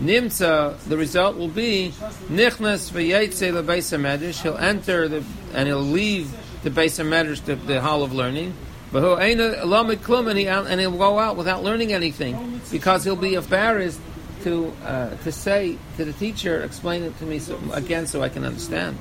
nimtza, 0.04 0.78
the 0.84 0.96
result 0.96 1.36
will 1.36 1.48
be 1.48 1.92
nichnas 2.28 2.90
v'yetze 2.92 3.52
lebeis 3.52 3.98
medrash. 3.98 4.42
He'll 4.42 4.56
enter 4.56 5.08
the, 5.08 5.24
and 5.54 5.66
he'll 5.66 5.80
leave 5.80 6.30
the 6.62 6.70
base 6.70 6.98
of 6.98 7.08
the, 7.08 7.54
the 7.66 7.80
hall 7.80 8.02
of 8.02 8.12
learning. 8.12 8.54
And, 8.92 10.38
he, 10.38 10.46
and 10.46 10.80
he'll 10.80 10.96
go 10.96 11.18
out 11.18 11.36
without 11.36 11.64
learning 11.64 11.92
anything 11.92 12.60
because 12.70 13.02
he'll 13.02 13.16
be 13.16 13.34
embarrassed 13.34 14.00
to 14.44 14.72
uh, 14.84 15.16
to 15.24 15.32
say 15.32 15.78
to 15.96 16.04
the 16.04 16.12
teacher, 16.12 16.62
explain 16.62 17.02
it 17.02 17.18
to 17.18 17.24
me 17.24 17.38
so, 17.38 17.58
again 17.72 18.06
so 18.06 18.22
I 18.22 18.28
can 18.28 18.44
understand. 18.44 18.96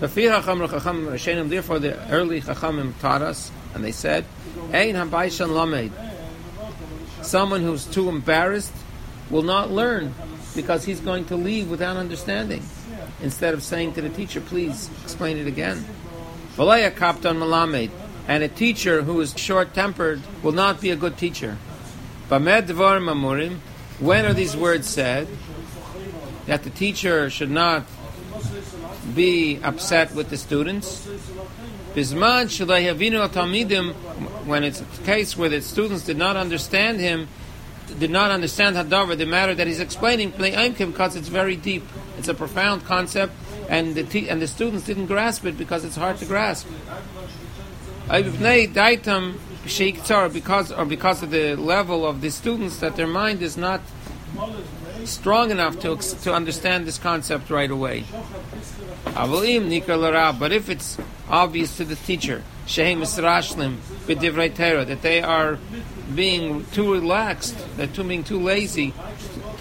Therefore, 0.00 0.28
the 1.78 1.96
early 2.10 2.40
Chachamim 2.42 2.98
taught 3.00 3.22
us, 3.22 3.50
and 3.74 3.82
they 3.82 3.92
said, 3.92 4.26
lamed. 4.70 5.92
Someone 7.22 7.62
who's 7.62 7.86
too 7.86 8.08
embarrassed 8.10 8.74
will 9.30 9.42
not 9.42 9.70
learn 9.70 10.14
because 10.54 10.84
he's 10.84 11.00
going 11.00 11.24
to 11.26 11.36
leave 11.36 11.70
without 11.70 11.96
understanding. 11.96 12.62
Instead 13.22 13.54
of 13.54 13.62
saying 13.62 13.92
to 13.94 14.02
the 14.02 14.08
teacher, 14.08 14.40
please 14.40 14.90
explain 15.02 15.36
it 15.36 15.46
again. 15.46 15.84
Malamed. 16.56 17.90
And 18.28 18.42
a 18.42 18.48
teacher 18.48 19.02
who 19.02 19.20
is 19.20 19.34
short 19.36 19.74
tempered 19.74 20.20
will 20.42 20.52
not 20.52 20.80
be 20.80 20.90
a 20.90 20.96
good 20.96 21.16
teacher. 21.16 21.56
When 22.28 24.24
are 24.24 24.32
these 24.32 24.56
words 24.56 24.88
said? 24.88 25.28
That 26.46 26.62
the 26.64 26.70
teacher 26.70 27.30
should 27.30 27.50
not 27.50 27.84
be 29.14 29.60
upset 29.62 30.14
with 30.14 30.30
the 30.30 30.36
students. 30.36 31.06
Bisman 31.94 32.46
shalayavinu 32.46 33.28
talmidim. 33.28 33.94
When 34.44 34.64
it's 34.64 34.80
a 34.80 34.84
case 35.04 35.36
where 35.36 35.48
the 35.48 35.62
students 35.62 36.04
did 36.04 36.16
not 36.16 36.36
understand 36.36 37.00
him, 37.00 37.28
did 37.98 38.10
not 38.10 38.30
understand 38.30 38.76
Hadavar, 38.76 39.16
the 39.16 39.26
matter 39.26 39.54
that 39.54 39.66
he's 39.66 39.80
explaining, 39.80 40.30
because 40.30 41.16
it's 41.16 41.28
very 41.28 41.56
deep. 41.56 41.84
It's 42.18 42.28
a 42.28 42.34
profound 42.34 42.84
concept, 42.84 43.32
and 43.68 43.94
the 43.94 44.04
te- 44.04 44.28
and 44.28 44.40
the 44.40 44.46
students 44.46 44.84
didn't 44.86 45.06
grasp 45.06 45.44
it 45.44 45.58
because 45.58 45.84
it's 45.84 45.96
hard 45.96 46.18
to 46.18 46.24
grasp. 46.26 46.66
Because 50.32 50.72
or 50.72 50.84
because 50.84 51.22
of 51.22 51.30
the 51.30 51.56
level 51.56 52.06
of 52.06 52.20
the 52.20 52.30
students 52.30 52.78
that 52.78 52.96
their 52.96 53.06
mind 53.06 53.42
is 53.42 53.56
not 53.56 53.80
strong 55.04 55.50
enough 55.50 55.78
to 55.80 55.96
to 55.96 56.32
understand 56.32 56.86
this 56.86 56.98
concept 56.98 57.50
right 57.50 57.70
away. 57.70 58.04
But 59.14 60.52
if 60.52 60.68
it's 60.68 60.98
obvious 61.28 61.76
to 61.76 61.84
the 61.84 61.96
teacher, 61.96 62.42
that 64.84 64.98
they 65.02 65.22
are 65.22 65.58
being 66.16 66.64
too 66.72 66.92
relaxed, 66.92 67.54
they're 67.76 67.86
too, 67.86 68.02
being 68.04 68.24
too 68.24 68.40
lazy 68.40 68.92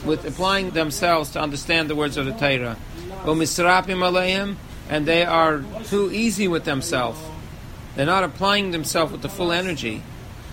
with 0.06 0.26
applying 0.26 0.72
themselves 0.72 1.32
to 1.32 1.42
understand 1.42 1.90
the 1.90 1.96
words 1.96 2.18
of 2.18 2.26
the 2.26 2.32
Torah. 2.32 2.78
And 4.90 5.06
they 5.06 5.26
are 5.26 5.64
too 5.86 6.12
easy 6.12 6.48
with 6.48 6.64
themselves. 6.64 7.20
They're 7.96 8.06
not 8.06 8.24
applying 8.24 8.72
themselves 8.72 9.12
with 9.12 9.22
the 9.22 9.30
full 9.30 9.52
energy. 9.52 10.02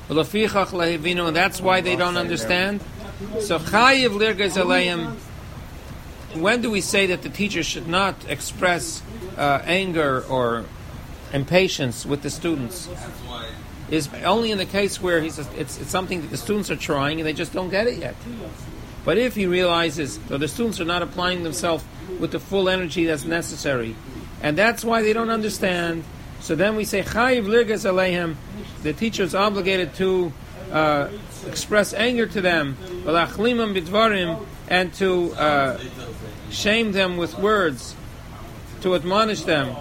And 0.08 1.36
that's 1.36 1.60
why 1.60 1.80
they 1.80 1.96
don't 1.96 2.16
understand. 2.16 2.80
So 3.40 3.58
when 6.34 6.62
do 6.62 6.70
we 6.70 6.80
say 6.80 7.06
that 7.06 7.22
the 7.22 7.28
teacher 7.28 7.62
should 7.62 7.86
not 7.86 8.14
express 8.28 9.02
uh, 9.36 9.60
anger 9.64 10.24
or 10.28 10.64
impatience 11.32 12.06
with 12.06 12.22
the 12.22 12.30
students? 12.30 12.88
Is 13.92 14.08
only 14.24 14.50
in 14.50 14.56
the 14.56 14.64
case 14.64 15.02
where 15.02 15.20
he's 15.20 15.38
a, 15.38 15.42
it's, 15.60 15.78
it's 15.78 15.90
something 15.90 16.22
that 16.22 16.30
the 16.30 16.38
students 16.38 16.70
are 16.70 16.76
trying 16.76 17.20
and 17.20 17.26
they 17.26 17.34
just 17.34 17.52
don't 17.52 17.68
get 17.68 17.86
it 17.86 17.98
yet. 17.98 18.14
But 19.04 19.18
if 19.18 19.34
he 19.34 19.46
realizes 19.46 20.16
that 20.28 20.38
the 20.38 20.48
students 20.48 20.80
are 20.80 20.86
not 20.86 21.02
applying 21.02 21.42
themselves 21.42 21.84
with 22.18 22.32
the 22.32 22.40
full 22.40 22.70
energy 22.70 23.04
that's 23.04 23.26
necessary, 23.26 23.94
and 24.40 24.56
that's 24.56 24.82
why 24.82 25.02
they 25.02 25.12
don't 25.12 25.28
understand, 25.28 26.04
so 26.40 26.54
then 26.54 26.74
we 26.74 26.86
say 26.86 27.02
chayiv 27.02 27.44
lirgas 27.44 27.84
aleihim. 27.84 28.36
The 28.82 28.94
teacher 28.94 29.24
is 29.24 29.34
obligated 29.34 29.94
to 29.96 30.32
uh, 30.72 31.08
express 31.46 31.92
anger 31.92 32.26
to 32.26 32.40
them, 32.40 32.78
and 34.68 34.94
to 34.94 35.32
uh, 35.34 35.78
shame 36.50 36.92
them 36.92 37.18
with 37.18 37.38
words, 37.38 37.94
to 38.80 38.94
admonish 38.94 39.42
them, 39.42 39.76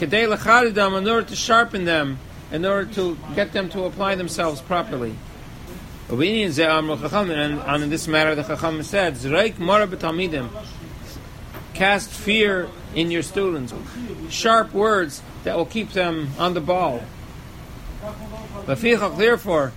in 0.00 0.14
order 0.14 1.22
to 1.22 1.34
sharpen 1.34 1.84
them, 1.86 2.20
in 2.50 2.64
order 2.64 2.92
to 2.94 3.18
get 3.34 3.52
them 3.52 3.68
to 3.70 3.84
apply 3.84 4.14
themselves 4.14 4.60
properly. 4.60 5.14
And 6.10 7.60
on 7.60 7.90
this 7.90 8.08
matter, 8.08 8.34
the 8.34 8.42
Chacham 8.42 8.82
said, 8.82 9.16
Cast 11.74 12.10
fear 12.10 12.68
in 12.94 13.10
your 13.10 13.22
students, 13.22 13.74
sharp 14.30 14.72
words 14.72 15.22
that 15.44 15.56
will 15.56 15.66
keep 15.66 15.92
them 15.92 16.30
on 16.38 16.54
the 16.54 16.60
ball. 16.60 17.02
Therefore, 18.66 19.72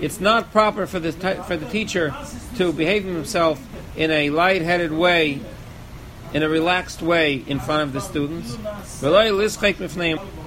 it's 0.00 0.20
not 0.20 0.52
proper 0.52 0.86
for 0.86 1.00
the 1.00 1.12
for 1.12 1.56
the 1.56 1.68
teacher 1.68 2.14
to 2.56 2.72
behave 2.72 3.04
himself 3.04 3.60
in 3.96 4.10
a 4.10 4.30
light-headed 4.30 4.92
way, 4.92 5.40
in 6.34 6.42
a 6.42 6.48
relaxed 6.48 7.02
way 7.02 7.42
in 7.46 7.58
front 7.60 7.82
of 7.82 7.92
the 7.92 8.00
students. 8.00 8.56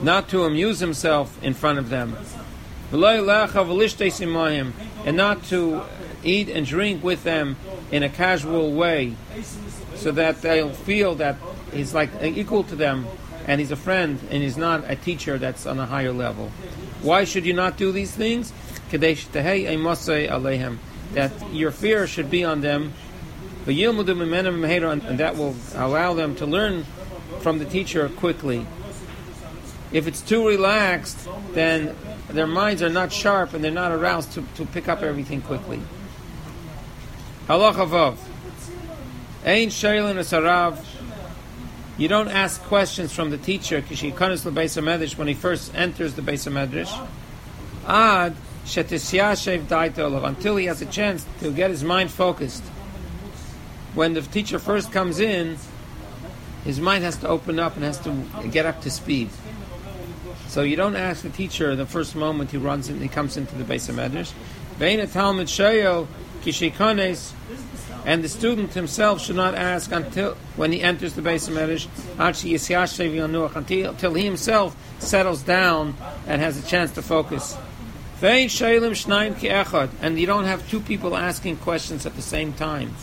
Not 0.04 0.30
to 0.30 0.44
amuse 0.44 0.80
himself 0.80 1.42
in 1.44 1.54
front 1.54 1.80
of 1.80 1.90
them. 1.90 2.16
And 5.06 5.18
not 5.18 5.44
to 5.46 5.82
eat 6.24 6.50
and 6.50 6.66
drink 6.66 7.04
with 7.04 7.24
them 7.24 7.56
in 7.92 8.04
a 8.04 8.10
casual 8.10 8.74
way, 8.74 9.16
so 9.96 10.12
that 10.12 10.42
they'll 10.42 10.70
feel 10.70 11.16
that 11.16 11.38
he's 11.74 11.94
like 11.94 12.10
equal 12.22 12.64
to 12.66 12.76
them 12.76 13.08
and 13.48 13.60
he's 13.60 13.72
a 13.72 13.76
friend 13.76 14.20
and 14.30 14.44
he's 14.44 14.58
not 14.58 14.84
a 14.90 14.96
teacher 14.96 15.38
that's 15.38 15.66
on 15.66 15.80
a 15.80 15.86
higher 15.86 16.12
level. 16.12 16.52
Why 17.02 17.24
should 17.24 17.46
you 17.46 17.54
not 17.54 17.78
do 17.78 17.92
these 17.92 18.12
things? 18.12 18.54
That 21.14 21.32
your 21.52 21.72
fear 21.72 22.08
should 22.08 22.30
be 22.30 22.44
on 22.46 22.62
them, 22.62 22.94
and 25.04 25.20
that 25.20 25.38
will 25.38 25.56
allow 25.76 26.14
them 26.14 26.36
to 26.36 26.46
learn 26.46 26.86
from 27.42 27.60
the 27.60 27.66
teacher 27.66 28.10
quickly. 28.10 28.66
If 29.92 30.08
it's 30.08 30.22
too 30.22 30.48
relaxed, 30.48 31.28
then 31.52 31.96
their 32.30 32.48
minds 32.48 32.82
are 32.82 32.90
not 32.90 33.12
sharp 33.12 33.54
and 33.54 33.64
they're 33.64 33.72
not 33.72 33.92
aroused 33.92 34.32
to, 34.34 34.44
to 34.56 34.66
pick 34.66 34.88
up 34.88 35.02
everything 35.02 35.42
quickly. 35.42 35.82
Asarav 40.18 40.84
you 41.98 42.08
don't 42.08 42.30
ask 42.30 42.60
questions 42.64 43.14
from 43.14 43.30
the 43.30 43.38
teacher 43.38 43.80
when 43.80 45.28
he 45.28 45.34
first 45.36 45.76
enters 45.76 46.16
the 46.16 46.24
Beis 46.24 46.50
Medrash. 46.52 47.08
Ad 47.86 48.36
until 50.26 50.56
he 50.56 50.66
has 50.66 50.82
a 50.82 50.86
chance 50.88 51.26
to 51.42 51.52
get 51.52 51.70
his 51.70 51.84
mind 51.84 52.10
focused. 52.10 52.64
When 53.94 54.14
the 54.14 54.22
teacher 54.22 54.60
first 54.60 54.92
comes 54.92 55.20
in, 55.20 55.58
his 56.64 56.80
mind 56.80 57.04
has 57.04 57.18
to 57.18 57.28
open 57.28 57.60
up 57.60 57.76
and 57.76 57.84
has 57.84 58.00
to 58.00 58.26
get 58.52 58.66
up 58.66 58.82
to 58.82 58.92
speed. 58.92 59.30
So 60.48 60.62
you 60.62 60.76
don't 60.76 60.96
ask 60.96 61.24
the 61.24 61.30
teacher 61.30 61.76
the 61.76 61.86
first 61.86 62.16
moment 62.16 62.52
he 62.52 62.58
runs 62.58 62.90
in, 62.90 63.00
he 63.00 63.08
comes 63.08 63.38
into 63.38 63.56
the 63.56 63.64
Beis 63.64 63.92
Medrash. 63.94 64.34
Vein 64.78 65.06
Talmud 65.08 65.48
Shayo 65.48 66.08
Kishikones 66.42 67.34
and 68.06 68.24
the 68.24 68.30
student 68.30 68.74
himself 68.74 69.22
should 69.22 69.36
not 69.36 69.54
ask 69.56 69.92
until 69.92 70.36
when 70.56 70.72
he 70.72 70.82
enters 70.82 71.14
the 71.14 71.22
Beis 71.22 71.48
HaMedrash 71.48 71.88
until 73.90 74.14
he 74.14 74.26
himself 74.26 74.76
settles 75.00 75.44
down 75.44 75.96
and 76.28 76.42
has 76.42 76.58
a 76.58 76.68
chance 76.68 76.92
to 76.94 77.02
focus. 77.02 77.58
And 78.22 80.20
you 80.20 80.28
don't 80.28 80.46
have 80.46 80.70
two 80.70 80.80
people 80.80 81.16
asking 81.16 81.58
questions 81.58 82.06
at 82.06 82.16
the 82.16 82.22
same 82.22 82.54
time. 82.54 82.96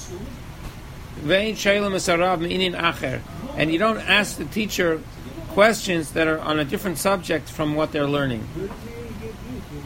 And 3.57 3.73
you 3.73 3.79
don't 3.79 3.99
ask 3.99 4.37
the 4.37 4.45
teacher 4.45 5.01
questions 5.49 6.13
that 6.13 6.29
are 6.29 6.39
on 6.41 6.59
a 6.59 6.65
different 6.65 6.99
subject 6.99 7.51
from 7.51 7.75
what 7.75 7.93
they're 7.93 8.07
learning. 8.07 8.47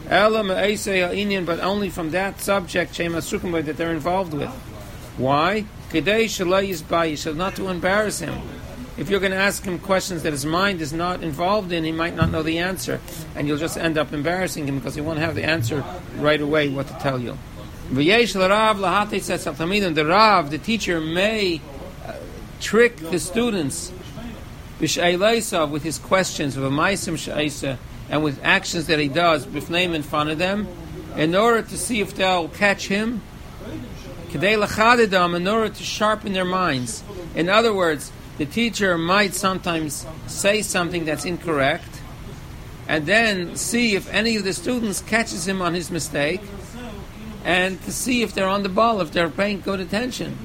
But 0.09 1.59
only 1.59 1.89
from 1.89 2.11
that 2.11 2.39
subject 2.39 2.95
that 2.97 3.75
they're 3.77 3.93
involved 3.93 4.33
with. 4.33 4.49
Why? 5.17 5.65
Should 5.91 7.37
not 7.37 7.55
to 7.55 7.67
embarrass 7.69 8.19
him. 8.19 8.41
If 8.95 9.09
you're 9.09 9.19
going 9.19 9.31
to 9.31 9.37
ask 9.37 9.63
him 9.63 9.79
questions 9.79 10.21
that 10.21 10.33
his 10.33 10.45
mind 10.45 10.79
is 10.79 10.93
not 10.93 11.23
involved 11.23 11.71
in, 11.71 11.83
he 11.83 11.91
might 11.91 12.15
not 12.15 12.29
know 12.29 12.43
the 12.43 12.59
answer, 12.59 13.01
and 13.35 13.47
you'll 13.47 13.57
just 13.57 13.75
end 13.75 13.97
up 13.97 14.13
embarrassing 14.13 14.67
him 14.67 14.77
because 14.77 14.93
he 14.93 15.01
won't 15.01 15.17
have 15.17 15.33
the 15.33 15.43
answer 15.43 15.83
right 16.17 16.39
away 16.39 16.69
what 16.69 16.85
to 16.87 16.93
tell 16.99 17.19
you. 17.19 17.35
The 17.91 20.05
Rav, 20.07 20.51
the 20.51 20.57
teacher, 20.57 21.01
may 21.01 21.61
uh, 22.05 22.13
trick 22.59 22.97
the 22.97 23.19
students 23.19 23.91
with 24.79 25.83
his 25.83 25.99
questions, 25.99 26.57
and 28.09 28.23
with 28.23 28.39
actions 28.43 28.87
that 28.87 28.99
he 28.99 29.07
does, 29.07 29.45
in 29.93 30.03
front 30.03 30.29
of 30.29 30.37
them, 30.37 30.67
in 31.15 31.33
order 31.35 31.61
to 31.61 31.77
see 31.77 32.01
if 32.01 32.15
they'll 32.15 32.49
catch 32.49 32.87
him, 32.87 33.21
in 34.33 35.47
order 35.47 35.69
to 35.69 35.83
sharpen 35.83 36.33
their 36.33 36.45
minds. 36.45 37.03
In 37.35 37.49
other 37.49 37.73
words, 37.73 38.11
the 38.39 38.45
teacher 38.45 38.97
might 38.97 39.35
sometimes 39.35 40.07
say 40.27 40.63
something 40.63 41.05
that's 41.05 41.25
incorrect, 41.25 42.01
and 42.87 43.05
then 43.05 43.55
see 43.55 43.95
if 43.95 44.11
any 44.11 44.35
of 44.35 44.43
the 44.43 44.53
students 44.53 45.01
catches 45.01 45.47
him 45.47 45.61
on 45.61 45.75
his 45.75 45.91
mistake, 45.91 46.41
and 47.43 47.81
to 47.83 47.91
see 47.91 48.21
if 48.21 48.33
they're 48.33 48.47
on 48.47 48.63
the 48.63 48.69
ball, 48.69 49.01
if 49.01 49.11
they're 49.11 49.29
paying 49.29 49.61
good 49.61 49.79
attention. 49.79 50.37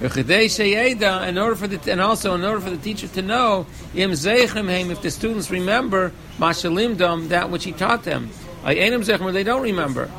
In 0.00 1.38
order 1.38 1.54
for 1.54 1.68
the, 1.68 1.92
and 1.92 2.00
also 2.00 2.34
in 2.34 2.44
order 2.44 2.60
for 2.60 2.70
the 2.70 2.76
teacher 2.76 3.06
to 3.08 3.22
know 3.22 3.66
if 3.94 5.02
the 5.02 5.10
students 5.10 5.50
remember 5.50 6.12
mashalimdom 6.38 7.28
that 7.28 7.50
which 7.50 7.64
he 7.64 7.72
taught 7.72 8.02
them. 8.02 8.30
They 8.64 9.44
don't 9.44 9.62
remember. 9.62 10.10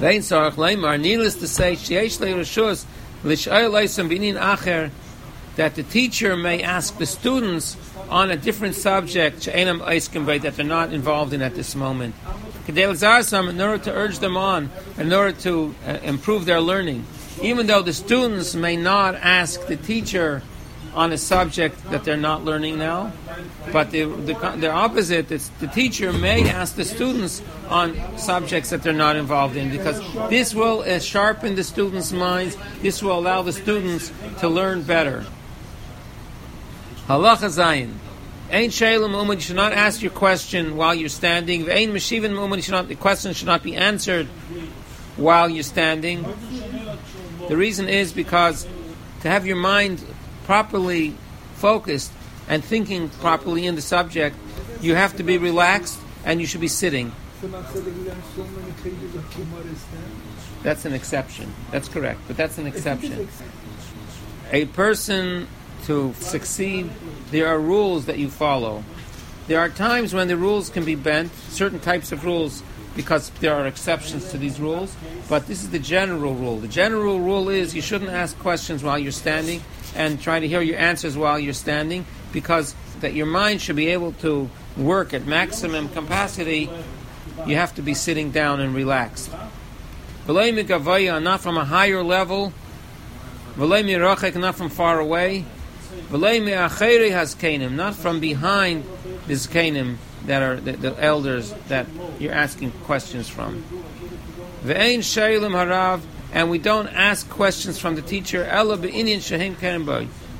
Needless 0.00 1.36
to 1.36 1.48
say, 1.48 1.74
that 5.56 5.74
the 5.74 5.82
teacher 5.82 6.36
may 6.36 6.62
ask 6.62 6.98
the 6.98 7.06
students 7.06 7.76
on 8.10 8.30
a 8.30 8.36
different 8.36 8.74
subject 8.74 9.46
that 9.46 10.52
they're 10.56 10.64
not 10.64 10.92
involved 10.92 11.32
in 11.32 11.40
at 11.40 11.54
this 11.54 11.74
moment. 11.74 12.14
In 12.68 13.60
order 13.60 13.78
to 13.78 13.92
urge 13.92 14.18
them 14.18 14.36
on, 14.36 14.70
in 14.98 15.12
order 15.12 15.32
to 15.40 15.74
uh, 15.86 15.98
improve 16.02 16.44
their 16.46 16.60
learning. 16.60 17.06
Even 17.42 17.66
though 17.66 17.82
the 17.82 17.92
students 17.92 18.54
may 18.54 18.76
not 18.76 19.14
ask 19.14 19.66
the 19.66 19.76
teacher 19.76 20.42
on 20.94 21.12
a 21.12 21.18
subject 21.18 21.76
that 21.90 22.04
they're 22.04 22.16
not 22.16 22.44
learning 22.44 22.78
now, 22.78 23.12
but 23.70 23.90
the, 23.90 24.04
the, 24.04 24.32
the 24.58 24.70
opposite, 24.70 25.28
the 25.28 25.70
teacher 25.74 26.12
may 26.12 26.48
ask 26.48 26.74
the 26.74 26.84
students 26.84 27.42
on 27.68 27.94
subjects 28.18 28.70
that 28.70 28.82
they're 28.82 28.94
not 28.94 29.14
involved 29.14 29.56
in 29.56 29.70
because 29.70 30.00
this 30.30 30.54
will 30.54 30.80
uh, 30.80 30.98
sharpen 30.98 31.54
the 31.54 31.64
students' 31.64 32.12
minds, 32.12 32.56
this 32.80 33.02
will 33.02 33.18
allow 33.18 33.42
the 33.42 33.52
students 33.52 34.10
to 34.40 34.48
learn 34.48 34.82
better. 34.82 35.26
Halacha 37.06 37.50
Zayin. 37.50 37.92
Ain 38.50 38.70
Shalem 38.70 39.12
Umad, 39.12 39.34
you 39.34 39.40
should 39.40 39.56
not 39.56 39.72
ask 39.72 40.02
your 40.02 40.12
question 40.12 40.76
while 40.76 40.94
you're 40.94 41.08
standing. 41.08 41.68
Ain 41.68 41.90
Meshivin 41.90 42.30
Umad, 42.30 42.88
the 42.88 42.94
question 42.94 43.32
should 43.32 43.46
not 43.46 43.62
be 43.62 43.74
answered 43.74 44.26
while 45.16 45.48
you're 45.48 45.64
standing. 45.64 46.24
The 47.48 47.56
reason 47.56 47.88
is 47.88 48.12
because 48.12 48.66
to 49.22 49.28
have 49.28 49.46
your 49.46 49.56
mind 49.56 50.04
properly 50.44 51.16
focused 51.56 52.12
and 52.48 52.64
thinking 52.64 53.08
properly 53.08 53.66
in 53.66 53.74
the 53.74 53.82
subject, 53.82 54.36
you 54.80 54.94
have 54.94 55.16
to 55.16 55.24
be 55.24 55.38
relaxed 55.38 55.98
and 56.24 56.40
you 56.40 56.46
should 56.46 56.60
be 56.60 56.68
sitting. 56.68 57.10
That's 60.62 60.84
an 60.84 60.92
exception. 60.92 61.52
That's 61.72 61.88
correct, 61.88 62.20
but 62.28 62.36
that's 62.36 62.58
an 62.58 62.66
exception. 62.66 63.28
A 64.52 64.66
person 64.66 65.48
to 65.84 66.14
succeed, 66.20 66.90
there 67.30 67.46
are 67.48 67.58
rules 67.60 68.06
that 68.06 68.18
you 68.18 68.28
follow. 68.28 68.82
There 69.46 69.60
are 69.60 69.68
times 69.68 70.12
when 70.12 70.28
the 70.28 70.36
rules 70.36 70.70
can 70.70 70.84
be 70.84 70.96
bent, 70.96 71.32
certain 71.50 71.78
types 71.78 72.10
of 72.10 72.24
rules, 72.24 72.62
because 72.96 73.30
there 73.40 73.54
are 73.54 73.66
exceptions 73.66 74.30
to 74.30 74.38
these 74.38 74.58
rules, 74.58 74.96
but 75.28 75.46
this 75.46 75.62
is 75.62 75.70
the 75.70 75.78
general 75.78 76.34
rule. 76.34 76.56
The 76.56 76.66
general 76.66 77.20
rule 77.20 77.50
is 77.50 77.74
you 77.74 77.82
shouldn't 77.82 78.10
ask 78.10 78.36
questions 78.38 78.82
while 78.82 78.98
you're 78.98 79.12
standing 79.12 79.62
and 79.94 80.20
try 80.20 80.40
to 80.40 80.48
hear 80.48 80.62
your 80.62 80.78
answers 80.78 81.16
while 81.16 81.38
you're 81.38 81.52
standing 81.52 82.06
because 82.32 82.74
that 83.00 83.12
your 83.12 83.26
mind 83.26 83.60
should 83.60 83.76
be 83.76 83.88
able 83.88 84.12
to 84.12 84.48
work 84.76 85.12
at 85.12 85.26
maximum 85.26 85.88
capacity, 85.90 86.70
you 87.46 87.56
have 87.56 87.74
to 87.74 87.82
be 87.82 87.92
sitting 87.92 88.30
down 88.30 88.60
and 88.60 88.74
relaxed. 88.74 89.30
Not 90.26 91.40
from 91.40 91.56
a 91.56 91.64
higher 91.64 92.02
level, 92.02 92.52
not 93.56 94.54
from 94.54 94.70
far 94.70 94.98
away, 94.98 95.44
not 97.76 97.94
from 97.94 98.20
behind 98.20 98.84
the 99.26 99.34
zkanim 99.34 99.96
that 100.26 100.42
are 100.42 100.56
the, 100.56 100.72
the, 100.72 101.02
elders 101.02 101.52
that 101.68 101.86
you're 102.18 102.32
asking 102.32 102.70
questions 102.84 103.28
from. 103.28 103.64
harav 104.64 106.00
and 106.32 106.50
we 106.50 106.58
don't 106.58 106.88
ask 106.88 107.28
questions 107.28 107.78
from 107.78 107.94
the 107.94 108.02
teacher 108.02 108.44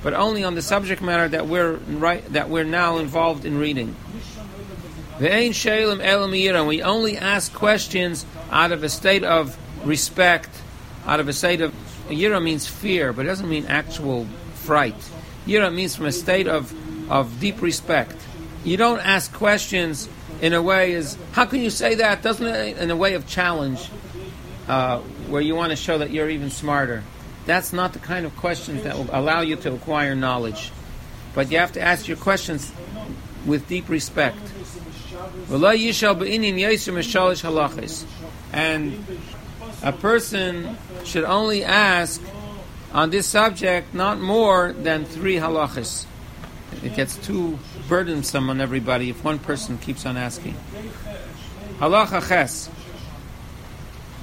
but 0.02 0.14
only 0.14 0.44
on 0.44 0.54
the 0.54 0.62
subject 0.62 1.02
matter 1.02 1.28
that 1.28 1.46
we're 1.46 1.74
right 1.74 2.24
that 2.32 2.48
we're 2.48 2.64
now 2.64 2.98
involved 2.98 3.44
in 3.44 3.58
reading. 3.58 3.96
And 5.18 6.66
we 6.68 6.82
only 6.82 7.16
ask 7.16 7.52
questions 7.52 8.26
out 8.50 8.72
of 8.72 8.84
a 8.84 8.88
state 8.88 9.24
of 9.24 9.56
respect, 9.84 10.50
out 11.06 11.20
of 11.20 11.28
a 11.28 11.32
state 11.32 11.60
of 11.60 11.72
yira 12.08 12.42
means 12.42 12.66
fear, 12.66 13.12
but 13.12 13.24
it 13.24 13.28
doesn't 13.28 13.48
mean 13.48 13.66
actual 13.66 14.26
fright. 14.54 14.94
Yira 15.46 15.72
means 15.72 15.96
from 15.96 16.06
a 16.06 16.12
state 16.12 16.48
of, 16.48 16.74
of 17.10 17.40
deep 17.40 17.62
respect. 17.62 18.16
You 18.64 18.76
don't 18.76 19.00
ask 19.00 19.32
questions 19.32 20.08
in 20.40 20.52
a 20.52 20.60
way 20.60 20.92
is 20.92 21.16
how 21.32 21.46
can 21.46 21.60
you 21.60 21.70
say 21.70 21.96
that? 21.96 22.22
Doesn't 22.22 22.46
it 22.46 22.78
in 22.78 22.90
a 22.90 22.96
way 22.96 23.14
of 23.14 23.26
challenge? 23.26 23.90
Uh, 24.68 24.98
where 25.28 25.40
you 25.40 25.54
want 25.54 25.70
to 25.70 25.76
show 25.76 25.98
that 25.98 26.10
you're 26.10 26.28
even 26.28 26.50
smarter. 26.50 27.04
That's 27.44 27.72
not 27.72 27.92
the 27.92 28.00
kind 28.00 28.26
of 28.26 28.36
questions 28.36 28.82
that 28.82 28.96
will 28.96 29.08
allow 29.12 29.42
you 29.42 29.54
to 29.54 29.72
acquire 29.72 30.16
knowledge. 30.16 30.72
But 31.34 31.52
you 31.52 31.58
have 31.58 31.72
to 31.72 31.80
ask 31.80 32.08
your 32.08 32.16
questions 32.16 32.72
with 33.46 33.68
deep 33.68 33.88
respect. 33.88 34.38
And 38.52 39.06
a 39.82 39.92
person 39.92 40.76
should 41.04 41.24
only 41.24 41.62
ask 41.62 42.20
on 42.96 43.10
this 43.10 43.26
subject 43.26 43.92
not 43.92 44.18
more 44.18 44.72
than 44.72 45.04
three 45.04 45.36
halachas. 45.36 46.06
It 46.82 46.96
gets 46.96 47.14
too 47.16 47.58
burdensome 47.88 48.48
on 48.48 48.60
everybody 48.60 49.10
if 49.10 49.22
one 49.22 49.38
person 49.38 49.76
keeps 49.76 50.06
on 50.06 50.16
asking. 50.16 50.56
Halacha 51.78 52.26
ches. 52.26 52.70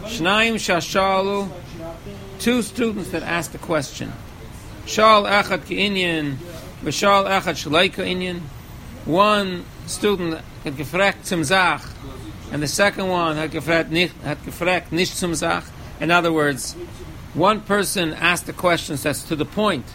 Shnaim 0.05 0.55
shashalu, 0.55 1.49
two 2.39 2.63
students 2.63 3.11
that 3.11 3.21
asked 3.21 3.53
a 3.53 3.59
question. 3.59 4.11
Shal 4.87 5.23
echad 5.23 5.65
ki'inyan, 5.65 6.35
v'shal 6.83 7.25
echad 7.29 7.55
shleika 7.55 8.03
inyan. 8.03 8.41
One 9.05 9.65
student 9.85 10.41
had 10.63 10.77
gefragt 10.77 11.27
zum 11.27 11.43
Zach, 11.43 11.83
and 12.51 12.61
the 12.61 12.67
second 12.67 13.07
one 13.07 13.37
had 13.37 13.51
gefragt 13.51 13.91
nicht 14.91 15.15
zum 15.15 15.35
Zach. 15.35 15.63
In 16.01 16.09
other 16.09 16.33
words, 16.33 16.75
one 17.33 17.61
person 17.61 18.13
asked 18.13 18.45
the 18.45 18.53
questions 18.53 19.03
that's 19.03 19.23
to 19.23 19.35
the 19.35 19.45
point 19.45 19.85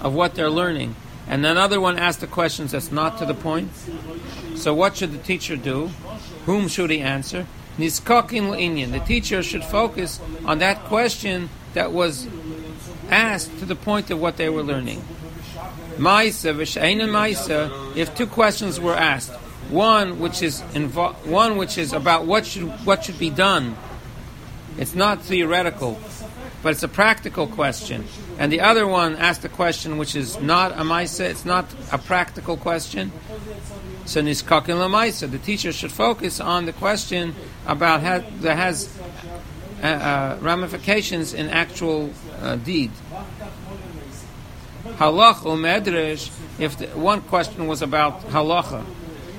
of 0.00 0.14
what 0.14 0.34
they're 0.34 0.50
learning, 0.50 0.94
and 1.26 1.44
another 1.44 1.80
one 1.80 1.98
asked 1.98 2.20
the 2.20 2.26
questions 2.26 2.72
that's 2.72 2.92
not 2.92 3.18
to 3.18 3.26
the 3.26 3.34
point. 3.34 3.70
So 4.54 4.72
what 4.72 4.96
should 4.96 5.12
the 5.12 5.18
teacher 5.18 5.56
do? 5.56 5.88
Whom 6.46 6.68
should 6.68 6.90
he 6.90 7.00
answer? 7.00 7.46
Niskokin 7.78 8.56
Inyan. 8.56 8.92
The 8.92 9.00
teacher 9.00 9.42
should 9.42 9.64
focus 9.64 10.20
on 10.44 10.60
that 10.60 10.84
question 10.84 11.50
that 11.74 11.92
was 11.92 12.26
asked 13.10 13.58
to 13.58 13.66
the 13.66 13.76
point 13.76 14.10
of 14.10 14.20
what 14.20 14.36
they 14.36 14.48
were 14.48 14.62
learning. 14.62 15.04
Maisa 15.96 16.54
v'sheina 16.54 17.08
Maisa. 17.08 17.96
If 17.96 18.14
two 18.14 18.26
questions 18.26 18.80
were 18.80 18.94
asked, 18.94 19.32
one 19.70 20.20
which 20.20 20.42
is 20.42 20.62
invo- 20.72 21.14
one 21.26 21.56
which 21.56 21.76
is 21.78 21.92
about 21.92 22.26
what 22.26 22.46
should 22.46 22.68
what 22.86 23.04
should 23.04 23.18
be 23.18 23.30
done. 23.30 23.76
It's 24.78 24.94
not 24.94 25.22
theoretical, 25.22 25.98
but 26.66 26.72
it's 26.72 26.82
a 26.82 26.88
practical 26.88 27.46
question. 27.46 28.04
And 28.40 28.50
the 28.50 28.62
other 28.62 28.88
one 28.88 29.14
asked 29.14 29.44
a 29.44 29.48
question 29.48 29.98
which 29.98 30.16
is 30.16 30.40
not 30.40 30.72
a 30.72 30.82
Maisa. 30.82 31.20
It's 31.20 31.44
not 31.44 31.72
a 31.92 31.98
practical 31.98 32.56
question. 32.56 33.12
So 34.04 34.20
niskakin 34.20 34.74
lamaisa, 34.74 35.30
the 35.30 35.38
teacher 35.38 35.70
should 35.70 35.92
focus 35.92 36.40
on 36.40 36.66
the 36.66 36.72
question 36.72 37.36
about 37.68 38.00
how, 38.00 38.18
that 38.40 38.56
has 38.56 38.90
uh, 39.80 39.86
uh, 39.86 40.38
ramifications 40.40 41.34
in 41.34 41.50
actual 41.50 42.10
uh, 42.40 42.56
deed. 42.56 42.90
Halach 44.98 45.46
or 45.46 45.56
medrash, 45.56 46.32
if 46.58 46.78
the, 46.78 46.88
one 46.98 47.20
question 47.20 47.68
was 47.68 47.80
about 47.80 48.22
halacha, 48.30 48.84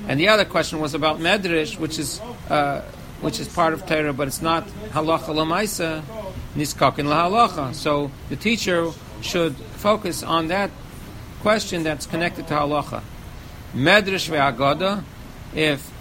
and 0.08 0.18
the 0.18 0.30
other 0.30 0.46
question 0.46 0.80
was 0.80 0.94
about 0.94 1.20
medrash, 1.20 1.78
which 1.78 2.00
is 2.00 2.22
uh, 2.50 2.84
which 3.20 3.40
is 3.40 3.48
part 3.48 3.74
of 3.74 3.86
Torah, 3.86 4.14
but 4.14 4.28
it's 4.30 4.42
not 4.42 4.66
halacha 4.92 5.36
lamaisa. 5.36 6.04
Niskakin 6.58 7.06
lahalacha. 7.06 7.74
So 7.74 8.12
the 8.30 8.36
teacher 8.36 8.92
should 9.22 9.56
focus 9.56 10.24
on 10.24 10.48
that 10.48 10.72
question 11.42 11.84
that's 11.84 12.06
connected 12.06 12.48
to 12.48 12.56
halacha. 12.56 13.02
Medrash 13.74 14.30
ve'agoda, 14.30 15.04
if 15.56 15.92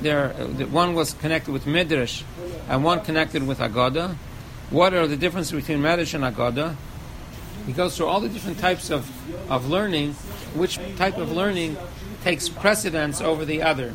there 0.00 0.30
one 0.70 0.94
was 0.94 1.12
connected 1.14 1.52
with 1.52 1.66
midrash 1.66 2.22
and 2.68 2.82
one 2.82 3.00
connected 3.00 3.46
with 3.46 3.58
agoda, 3.58 4.16
what 4.70 4.94
are 4.94 5.06
the 5.06 5.16
differences 5.16 5.52
between 5.52 5.80
medrash 5.80 6.14
and 6.14 6.24
agoda? 6.24 6.74
He 7.66 7.72
goes 7.72 7.96
through 7.96 8.06
all 8.06 8.20
the 8.20 8.30
different 8.30 8.58
types 8.58 8.90
of, 8.90 9.10
of 9.50 9.68
learning, 9.68 10.14
which 10.54 10.78
type 10.96 11.18
of 11.18 11.30
learning 11.32 11.76
takes 12.24 12.48
precedence 12.48 13.20
over 13.20 13.44
the 13.44 13.62
other. 13.62 13.94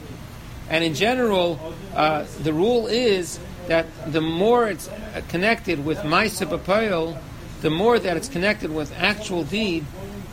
And 0.69 0.83
in 0.83 0.93
general, 0.93 1.59
uh, 1.95 2.25
the 2.41 2.53
rule 2.53 2.87
is 2.87 3.39
that 3.67 3.85
the 4.11 4.21
more 4.21 4.67
it's 4.67 4.89
connected 5.29 5.85
with 5.85 5.99
Maisa 5.99 6.45
B'Poyel, 6.47 7.17
the 7.61 7.69
more 7.69 7.97
that 7.97 8.17
it's 8.17 8.27
connected 8.27 8.73
with 8.73 8.93
actual 8.97 9.43
deed, 9.43 9.85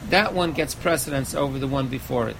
that 0.09 0.35
one 0.35 0.53
gets 0.53 0.75
precedence 0.75 1.35
over 1.35 1.59
the 1.59 1.69
one 1.69 1.88
before 1.88 2.29
it. 2.29 2.37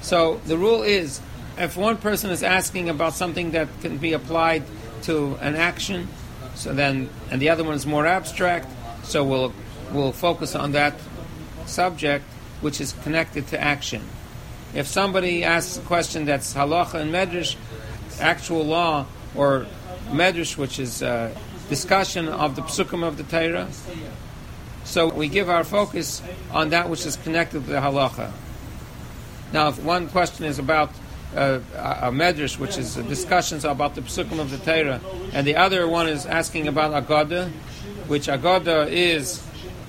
So 0.00 0.40
the 0.46 0.58
rule 0.58 0.82
is, 0.82 1.20
if 1.56 1.76
one 1.76 1.96
person 1.96 2.30
is 2.30 2.42
asking 2.42 2.88
about 2.88 3.14
something 3.14 3.52
that 3.52 3.68
can 3.80 3.98
be 3.98 4.12
applied 4.12 4.64
to 5.02 5.38
an 5.40 5.54
action, 5.54 6.08
so 6.54 6.72
then, 6.72 7.08
and 7.30 7.40
the 7.40 7.50
other 7.50 7.62
one 7.62 7.74
is 7.74 7.86
more 7.86 8.06
abstract, 8.06 8.66
so 9.04 9.22
we'll 9.24 9.52
we'll 9.92 10.12
focus 10.12 10.54
on 10.54 10.72
that 10.72 10.94
subject 11.66 12.24
which 12.60 12.80
is 12.80 12.92
connected 13.04 13.46
to 13.48 13.60
action. 13.60 14.02
If 14.74 14.86
somebody 14.86 15.44
asks 15.44 15.78
a 15.78 15.80
question 15.82 16.24
that's 16.24 16.54
halacha 16.54 16.94
and 16.94 17.12
medrash, 17.12 17.56
actual 18.20 18.64
law, 18.64 19.06
or 19.34 19.66
medrash, 20.10 20.56
which 20.56 20.78
is 20.78 21.02
uh, 21.02 21.34
discussion 21.68 22.28
of 22.28 22.56
the 22.56 22.62
psukim 22.62 23.06
of 23.06 23.16
the 23.16 23.24
Torah, 23.24 23.68
so 24.84 25.08
we 25.08 25.28
give 25.28 25.50
our 25.50 25.64
focus 25.64 26.22
on 26.50 26.70
that 26.70 26.88
which 26.88 27.04
is 27.04 27.16
connected 27.16 27.64
to 27.64 27.70
the 27.70 27.78
halacha. 27.78 28.32
Now, 29.52 29.68
if 29.68 29.82
one 29.82 30.08
question 30.08 30.46
is 30.46 30.58
about 30.58 30.90
uh, 31.36 31.60
a 31.76 32.10
medrash, 32.10 32.58
which 32.58 32.78
is 32.78 32.94
discussions 32.96 33.64
about 33.64 33.94
the 33.94 34.00
psukim 34.00 34.40
of 34.40 34.50
the 34.50 34.58
Torah, 34.58 35.00
and 35.32 35.46
the 35.46 35.56
other 35.56 35.86
one 35.86 36.08
is 36.08 36.24
asking 36.24 36.68
about 36.68 36.92
agada, 36.92 37.50
which 38.06 38.28
agada 38.28 38.88
is 38.90 39.42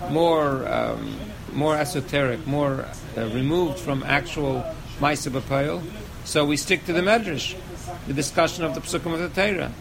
more 0.10 0.68
um, 0.68 1.18
more 1.54 1.76
esoteric, 1.76 2.46
more 2.46 2.86
uh, 3.18 3.28
removed 3.30 3.80
from 3.80 4.04
actual 4.04 4.64
B'Poyel. 5.00 5.82
So 6.26 6.46
we 6.46 6.58
stick 6.58 6.86
to 6.86 6.94
the 6.94 7.02
Medrash, 7.02 7.56
the 8.10 8.16
discussion 8.16 8.64
of 8.66 8.74
the 8.74 8.82
Psukim 8.82 9.14
of 9.14 9.20
the 9.20 9.30
Torah. 9.30 9.72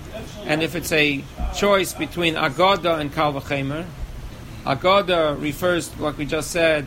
And 0.45 0.62
if 0.62 0.77
it's 0.77 0.93
a 0.93 1.25
choice 1.57 1.95
between 1.95 2.35
Agoda 2.35 2.97
and 2.97 3.11
Kal 3.11 3.33
V'chemer, 3.33 3.87
Agoda 4.67 5.35
refers, 5.41 5.99
like 5.99 6.19
we 6.19 6.27
just 6.27 6.51
said, 6.51 6.87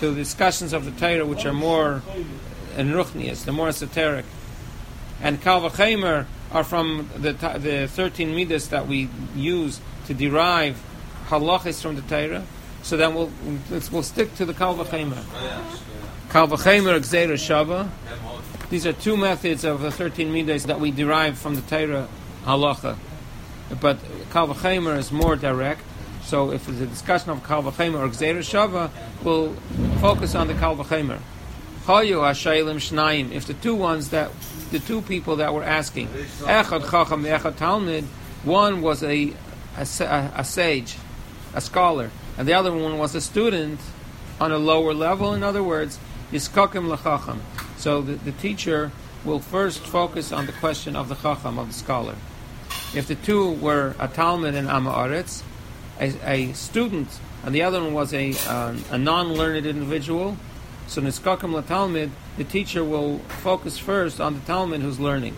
to 0.00 0.10
the 0.10 0.16
discussions 0.16 0.74
of 0.74 0.84
the 0.84 0.90
Torah 0.90 1.24
which 1.24 1.46
are 1.46 1.54
more 1.54 2.02
enruchnias, 2.74 3.46
the 3.46 3.52
more 3.52 3.68
esoteric. 3.68 4.26
And 5.22 5.40
Kal 5.40 5.62
V'chemer 5.62 6.26
are 6.50 6.62
from 6.62 7.08
the, 7.16 7.32
the 7.32 7.88
13 7.88 8.34
midas 8.34 8.68
that 8.68 8.86
we 8.86 9.08
use 9.34 9.80
to 10.08 10.12
derive 10.12 10.78
halachis 11.28 11.80
from 11.80 11.96
the 11.96 12.02
Torah. 12.02 12.44
So 12.82 12.98
then 12.98 13.14
we'll 13.14 13.30
we'll 13.90 14.02
stick 14.02 14.34
to 14.34 14.44
the 14.44 14.52
Kal 14.52 14.76
V'chemer. 14.76 15.24
Oh, 15.36 15.82
Kal 16.28 16.48
V'chemer 16.48 17.00
Gzeira 17.00 17.38
Shava. 17.38 17.88
These 18.72 18.86
are 18.86 18.94
two 18.94 19.18
methods 19.18 19.64
of 19.64 19.82
the 19.82 19.90
13 19.90 20.32
midas 20.32 20.64
that 20.64 20.80
we 20.80 20.90
derive 20.90 21.36
from 21.36 21.56
the 21.56 21.60
Torah 21.60 22.08
halacha. 22.46 22.96
But 23.82 23.98
Kal 24.30 24.48
V'chemer 24.48 24.96
is 24.96 25.12
more 25.12 25.36
direct. 25.36 25.82
So 26.22 26.52
if 26.52 26.66
a 26.70 26.72
discussion 26.72 27.32
of 27.32 27.46
Kal 27.46 27.62
V'chemer 27.64 27.98
or 27.98 28.08
Gzeira 28.08 28.38
Shava, 28.38 28.88
we'll 29.22 29.52
focus 30.00 30.34
on 30.34 30.48
the 30.48 30.54
Kal 30.54 30.74
V'chemer. 30.74 31.18
Chayu 31.84 32.22
Hashaylim 32.22 32.76
Shnayim. 32.76 33.30
If 33.30 33.44
the 33.44 33.52
two 33.52 33.74
ones 33.74 34.08
that 34.08 34.30
the 34.70 34.78
two 34.78 35.02
people 35.02 35.36
that 35.36 35.52
were 35.52 35.64
asking, 35.64 36.08
Echad 36.08 36.90
Chacham 36.90 37.24
Echad 37.24 37.56
Talmud, 37.56 38.04
one 38.42 38.80
was 38.80 39.02
a, 39.02 39.34
a, 39.76 39.82
a 40.34 40.44
sage, 40.46 40.96
a 41.52 41.60
scholar, 41.60 42.10
and 42.38 42.48
the 42.48 42.54
other 42.54 42.72
one 42.72 42.96
was 42.96 43.14
a 43.14 43.20
student 43.20 43.80
on 44.40 44.50
a 44.50 44.56
lower 44.56 44.94
level. 44.94 45.34
In 45.34 45.42
other 45.42 45.62
words, 45.62 45.98
yiskakim 46.32 46.96
lechacham. 46.96 47.40
So 47.82 48.00
the, 48.00 48.12
the 48.12 48.30
teacher 48.30 48.92
will 49.24 49.40
first 49.40 49.80
focus 49.80 50.30
on 50.30 50.46
the 50.46 50.52
question 50.52 50.94
of 50.94 51.08
the 51.08 51.16
chacham, 51.16 51.58
of 51.58 51.66
the 51.66 51.74
scholar. 51.74 52.14
If 52.94 53.08
the 53.08 53.16
two 53.16 53.54
were 53.54 53.96
a 53.98 54.06
Talmud 54.06 54.54
and 54.54 54.68
Amaretz, 54.68 55.42
a, 55.98 56.14
a 56.24 56.52
student, 56.52 57.08
and 57.44 57.52
the 57.52 57.64
other 57.64 57.82
one 57.82 57.92
was 57.92 58.14
a, 58.14 58.34
uh, 58.46 58.76
a 58.92 58.98
non-learned 58.98 59.66
individual, 59.66 60.36
so 60.86 61.02
niskakim 61.02 61.60
latalmid, 61.60 62.10
the 62.36 62.44
teacher 62.44 62.84
will 62.84 63.18
focus 63.42 63.78
first 63.78 64.20
on 64.20 64.34
the 64.34 64.40
Talmud 64.42 64.80
who's 64.80 65.00
learning. 65.00 65.34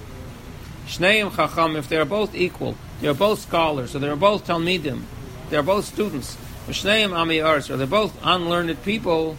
Shneim 0.87 1.35
chacham, 1.35 1.77
if 1.77 1.89
they 1.89 1.97
are 1.97 2.05
both 2.05 2.35
equal, 2.35 2.77
they 3.01 3.09
are 3.09 3.15
both 3.15 3.39
scholars, 3.39 3.93
so 3.93 3.99
they 3.99 4.09
are 4.11 4.17
both 4.17 4.47
talmidim, 4.47 5.05
they 5.49 5.57
are 5.57 5.63
both 5.63 5.87
students. 5.87 6.37
Shneim 6.69 7.17
Ami 7.17 7.41
Ars, 7.41 7.71
or 7.71 7.79
they're 7.79 7.87
both 7.87 8.15
unlearned 8.23 8.83
people. 8.85 9.39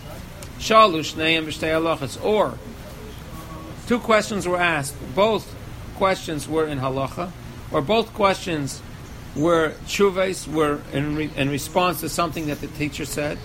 Shalu 0.57 1.01
Shneim 1.01 1.45
B'Shtei. 1.45 2.23
Or, 2.23 2.57
two 3.87 3.99
questions 3.99 4.47
were 4.47 4.57
asked. 4.57 4.95
Both 5.15 5.53
questions 5.95 6.47
were 6.47 6.67
in 6.67 6.79
halacha, 6.79 7.31
or 7.71 7.81
both 7.81 8.13
questions 8.13 8.81
were 9.35 9.73
tshuves, 9.85 10.47
were 10.47 10.81
in, 10.93 11.15
re, 11.15 11.29
in 11.35 11.49
response 11.49 11.99
to 12.01 12.09
something 12.09 12.47
that 12.47 12.61
the 12.61 12.67
teacher 12.67 13.05
said. 13.05 13.37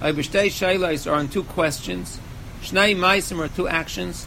B'Shtei 0.00 0.46
Shailas 0.46 1.10
are 1.10 1.14
on 1.14 1.28
two 1.28 1.44
questions. 1.44 2.18
Shnei 2.62 2.96
Maisim 2.96 3.38
are 3.38 3.48
two 3.48 3.68
actions. 3.68 4.26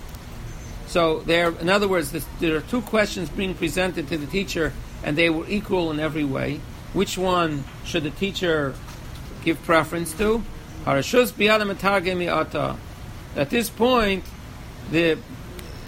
So 0.88 1.19
there, 1.19 1.52
in 1.60 1.69
other 1.69 1.88
words, 1.88 2.12
there 2.39 2.56
are 2.56 2.62
two 2.62 2.82
questions 2.82 3.30
being 3.30 3.54
presented 3.54 4.08
to 4.10 4.17
the 4.17 4.28
teacher, 4.28 4.74
and 5.04 5.17
they 5.17 5.30
were 5.30 5.47
equal 5.47 5.91
in 5.91 6.00
every 6.00 6.26
way. 6.26 6.60
Which 6.93 7.17
one 7.17 7.63
should 7.86 8.04
the 8.04 8.10
teacher 8.10 8.74
give 9.45 9.62
preference 9.63 10.13
to. 10.13 10.43
At 10.86 11.04
this 13.50 13.69
point, 13.69 14.26
the 14.91 15.17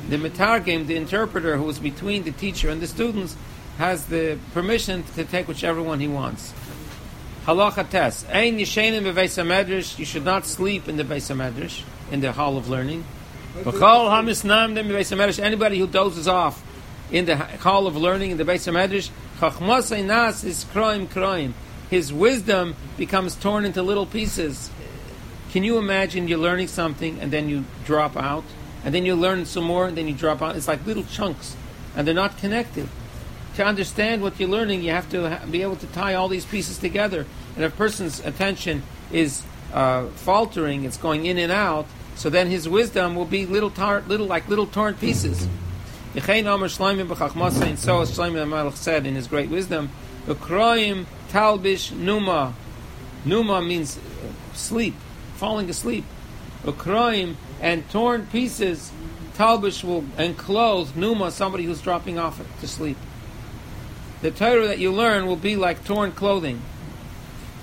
the 0.09 0.17
metargim, 0.17 0.87
the 0.87 0.95
interpreter 0.95 1.57
who 1.57 1.69
is 1.69 1.79
between 1.79 2.23
the 2.23 2.31
teacher 2.31 2.69
and 2.69 2.81
the 2.81 2.87
students, 2.87 3.35
has 3.77 4.05
the 4.05 4.37
permission 4.53 5.03
to 5.15 5.23
take 5.23 5.47
whichever 5.47 5.81
one 5.81 5.99
he 5.99 6.07
wants. 6.07 6.53
Halacha 7.45 7.89
test. 7.89 8.29
Ein 8.29 8.57
yishenim 8.57 9.03
beveis 9.03 9.41
medrash. 9.43 9.97
You 9.97 10.05
should 10.05 10.23
not 10.23 10.45
sleep 10.45 10.87
in 10.87 10.97
the 10.97 11.03
beis 11.03 11.33
medrash, 11.35 11.83
in 12.11 12.21
the 12.21 12.31
hall 12.31 12.57
of 12.57 12.69
learning. 12.69 13.03
B'chol 13.57 14.09
hamisnam 14.09 14.75
dem 14.75 14.87
beis 14.87 15.15
medrash. 15.15 15.39
Anybody 15.39 15.79
who 15.79 15.87
dozes 15.87 16.27
off 16.27 16.63
in 17.11 17.25
the 17.25 17.35
hall 17.35 17.87
of 17.87 17.97
learning 17.97 18.31
in 18.31 18.37
the 18.37 18.45
beis 18.45 18.71
medrash, 18.71 19.09
chachmas 19.39 19.91
nas 20.05 20.43
is 20.43 20.65
kroim 20.65 21.07
kroim 21.07 21.53
his 21.93 22.11
wisdom 22.11 22.75
becomes 22.97 23.35
torn 23.35 23.65
into 23.65 23.83
little 23.83 24.07
pieces. 24.07 24.71
Can 25.51 25.63
you 25.63 25.77
imagine 25.77 26.27
you're 26.27 26.39
learning 26.39 26.67
something 26.67 27.19
and 27.19 27.31
then 27.31 27.47
you 27.47 27.65
drop 27.85 28.17
out? 28.17 28.43
And 28.83 28.93
then 28.93 29.05
you 29.05 29.15
learn 29.15 29.45
some 29.45 29.63
more 29.63 29.87
and 29.87 29.97
then 29.97 30.07
you 30.07 30.13
drop 30.13 30.41
out? 30.41 30.55
It's 30.55 30.67
like 30.67 30.85
little 30.85 31.03
chunks 31.03 31.55
and 31.95 32.07
they're 32.07 32.13
not 32.13 32.37
connected. 32.37 32.87
To 33.55 33.65
understand 33.65 34.21
what 34.21 34.39
you're 34.39 34.49
learning, 34.49 34.81
you 34.81 34.91
have 34.91 35.09
to 35.11 35.39
be 35.49 35.61
able 35.61 35.75
to 35.77 35.87
tie 35.87 36.15
all 36.15 36.27
these 36.27 36.45
pieces 36.45 36.77
together. 36.79 37.25
And 37.55 37.63
if 37.63 37.73
a 37.73 37.77
person's 37.77 38.19
attention 38.21 38.81
is 39.11 39.43
uh, 39.73 40.07
faltering, 40.07 40.85
it's 40.85 40.97
going 40.97 41.25
in 41.25 41.37
and 41.37 41.51
out, 41.51 41.85
so 42.15 42.29
then 42.29 42.49
his 42.49 42.67
wisdom 42.67 43.15
will 43.15 43.25
be 43.25 43.45
little, 43.45 43.69
tar- 43.69 44.03
little 44.07 44.25
like 44.25 44.47
little 44.47 44.65
torn 44.65 44.95
pieces. 44.95 45.47
And 46.15 46.23
so 46.23 46.29
Shlomo 48.03 48.75
said 48.75 49.07
in 49.07 49.15
his 49.15 49.27
great 49.27 49.49
wisdom, 49.49 49.89
"Ukroim 50.27 51.05
talbish 51.31 51.91
numa. 51.91 52.53
Numa 53.25 53.61
means 53.63 53.99
sleep, 54.53 54.93
falling 55.35 55.69
asleep. 55.71 56.05
Ukroim 56.63 57.35
and 57.63 57.89
torn 57.89 58.27
pieces. 58.27 58.91
Talbish 59.35 59.83
will 59.83 60.05
enclose 60.19 60.95
numa, 60.95 61.31
somebody 61.31 61.63
who's 61.63 61.81
dropping 61.81 62.19
off 62.19 62.39
to 62.59 62.67
sleep. 62.67 62.97
The 64.21 64.29
Torah 64.29 64.67
that 64.67 64.77
you 64.77 64.91
learn 64.91 65.25
will 65.25 65.35
be 65.35 65.55
like 65.55 65.83
torn 65.83 66.11
clothing. 66.11 66.61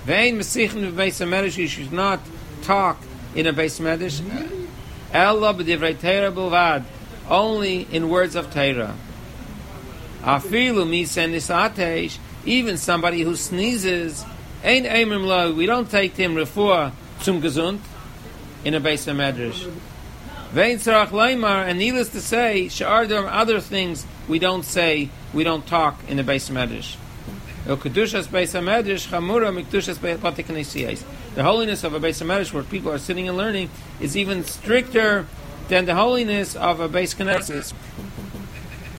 Vein 0.03 0.37
mesichim 0.37 0.91
beis 0.91 1.25
medrash. 1.25 1.57
You 1.57 1.69
should 1.69 1.93
not 1.93 2.19
talk 2.63 2.97
in 3.33 3.47
a 3.47 3.53
beis 3.53 3.79
medrash. 3.79 4.19
Ella 5.13 5.53
b'divrei 5.53 5.97
Torah 5.97 6.31
bilvad. 6.31 6.83
Only 7.29 7.83
in 7.89 8.09
words 8.09 8.35
of 8.35 8.53
Torah. 8.53 8.95
Afilu 10.23 10.85
misen 10.85 11.31
nisatesh 11.31 12.17
even 12.45 12.77
somebody 12.77 13.21
who 13.21 13.35
sneezes, 13.35 14.25
ain't 14.63 14.87
aimim 14.87 15.25
lo, 15.25 15.53
we 15.53 15.65
don't 15.65 15.89
take 15.89 16.15
him 16.15 16.35
refuah 16.35 16.91
zum 17.21 17.41
gesund 17.41 17.79
in 18.65 18.73
a 18.73 18.77
of 18.77 18.83
medrash. 18.83 19.71
Vein 20.51 20.77
sarach 20.79 21.11
leimar, 21.11 21.65
and 21.65 21.79
needless 21.79 22.09
to 22.09 22.19
say, 22.19 22.65
sha'ar 22.65 23.07
there 23.07 23.25
are 23.25 23.29
other 23.29 23.61
things 23.61 24.05
we 24.27 24.37
don't 24.37 24.63
say, 24.63 25.09
we 25.33 25.45
don't 25.45 25.65
talk 25.65 25.97
in 26.09 26.17
the 26.17 26.23
medrash. 26.23 26.97
Beis 27.65 28.51
knesiyos. 30.43 31.03
The 31.35 31.43
holiness 31.43 31.85
of 31.85 31.93
a 31.93 32.01
beis 32.01 32.21
hamedrash 32.21 32.51
where 32.51 32.63
people 32.63 32.91
are 32.91 32.97
sitting 32.97 33.29
and 33.29 33.37
learning 33.37 33.69
is 34.01 34.17
even 34.17 34.43
stricter 34.43 35.25
than 35.69 35.85
the 35.85 35.95
holiness 35.95 36.57
of 36.57 36.81
a 36.81 36.89
beis 36.89 37.15
knesset. 37.15 37.71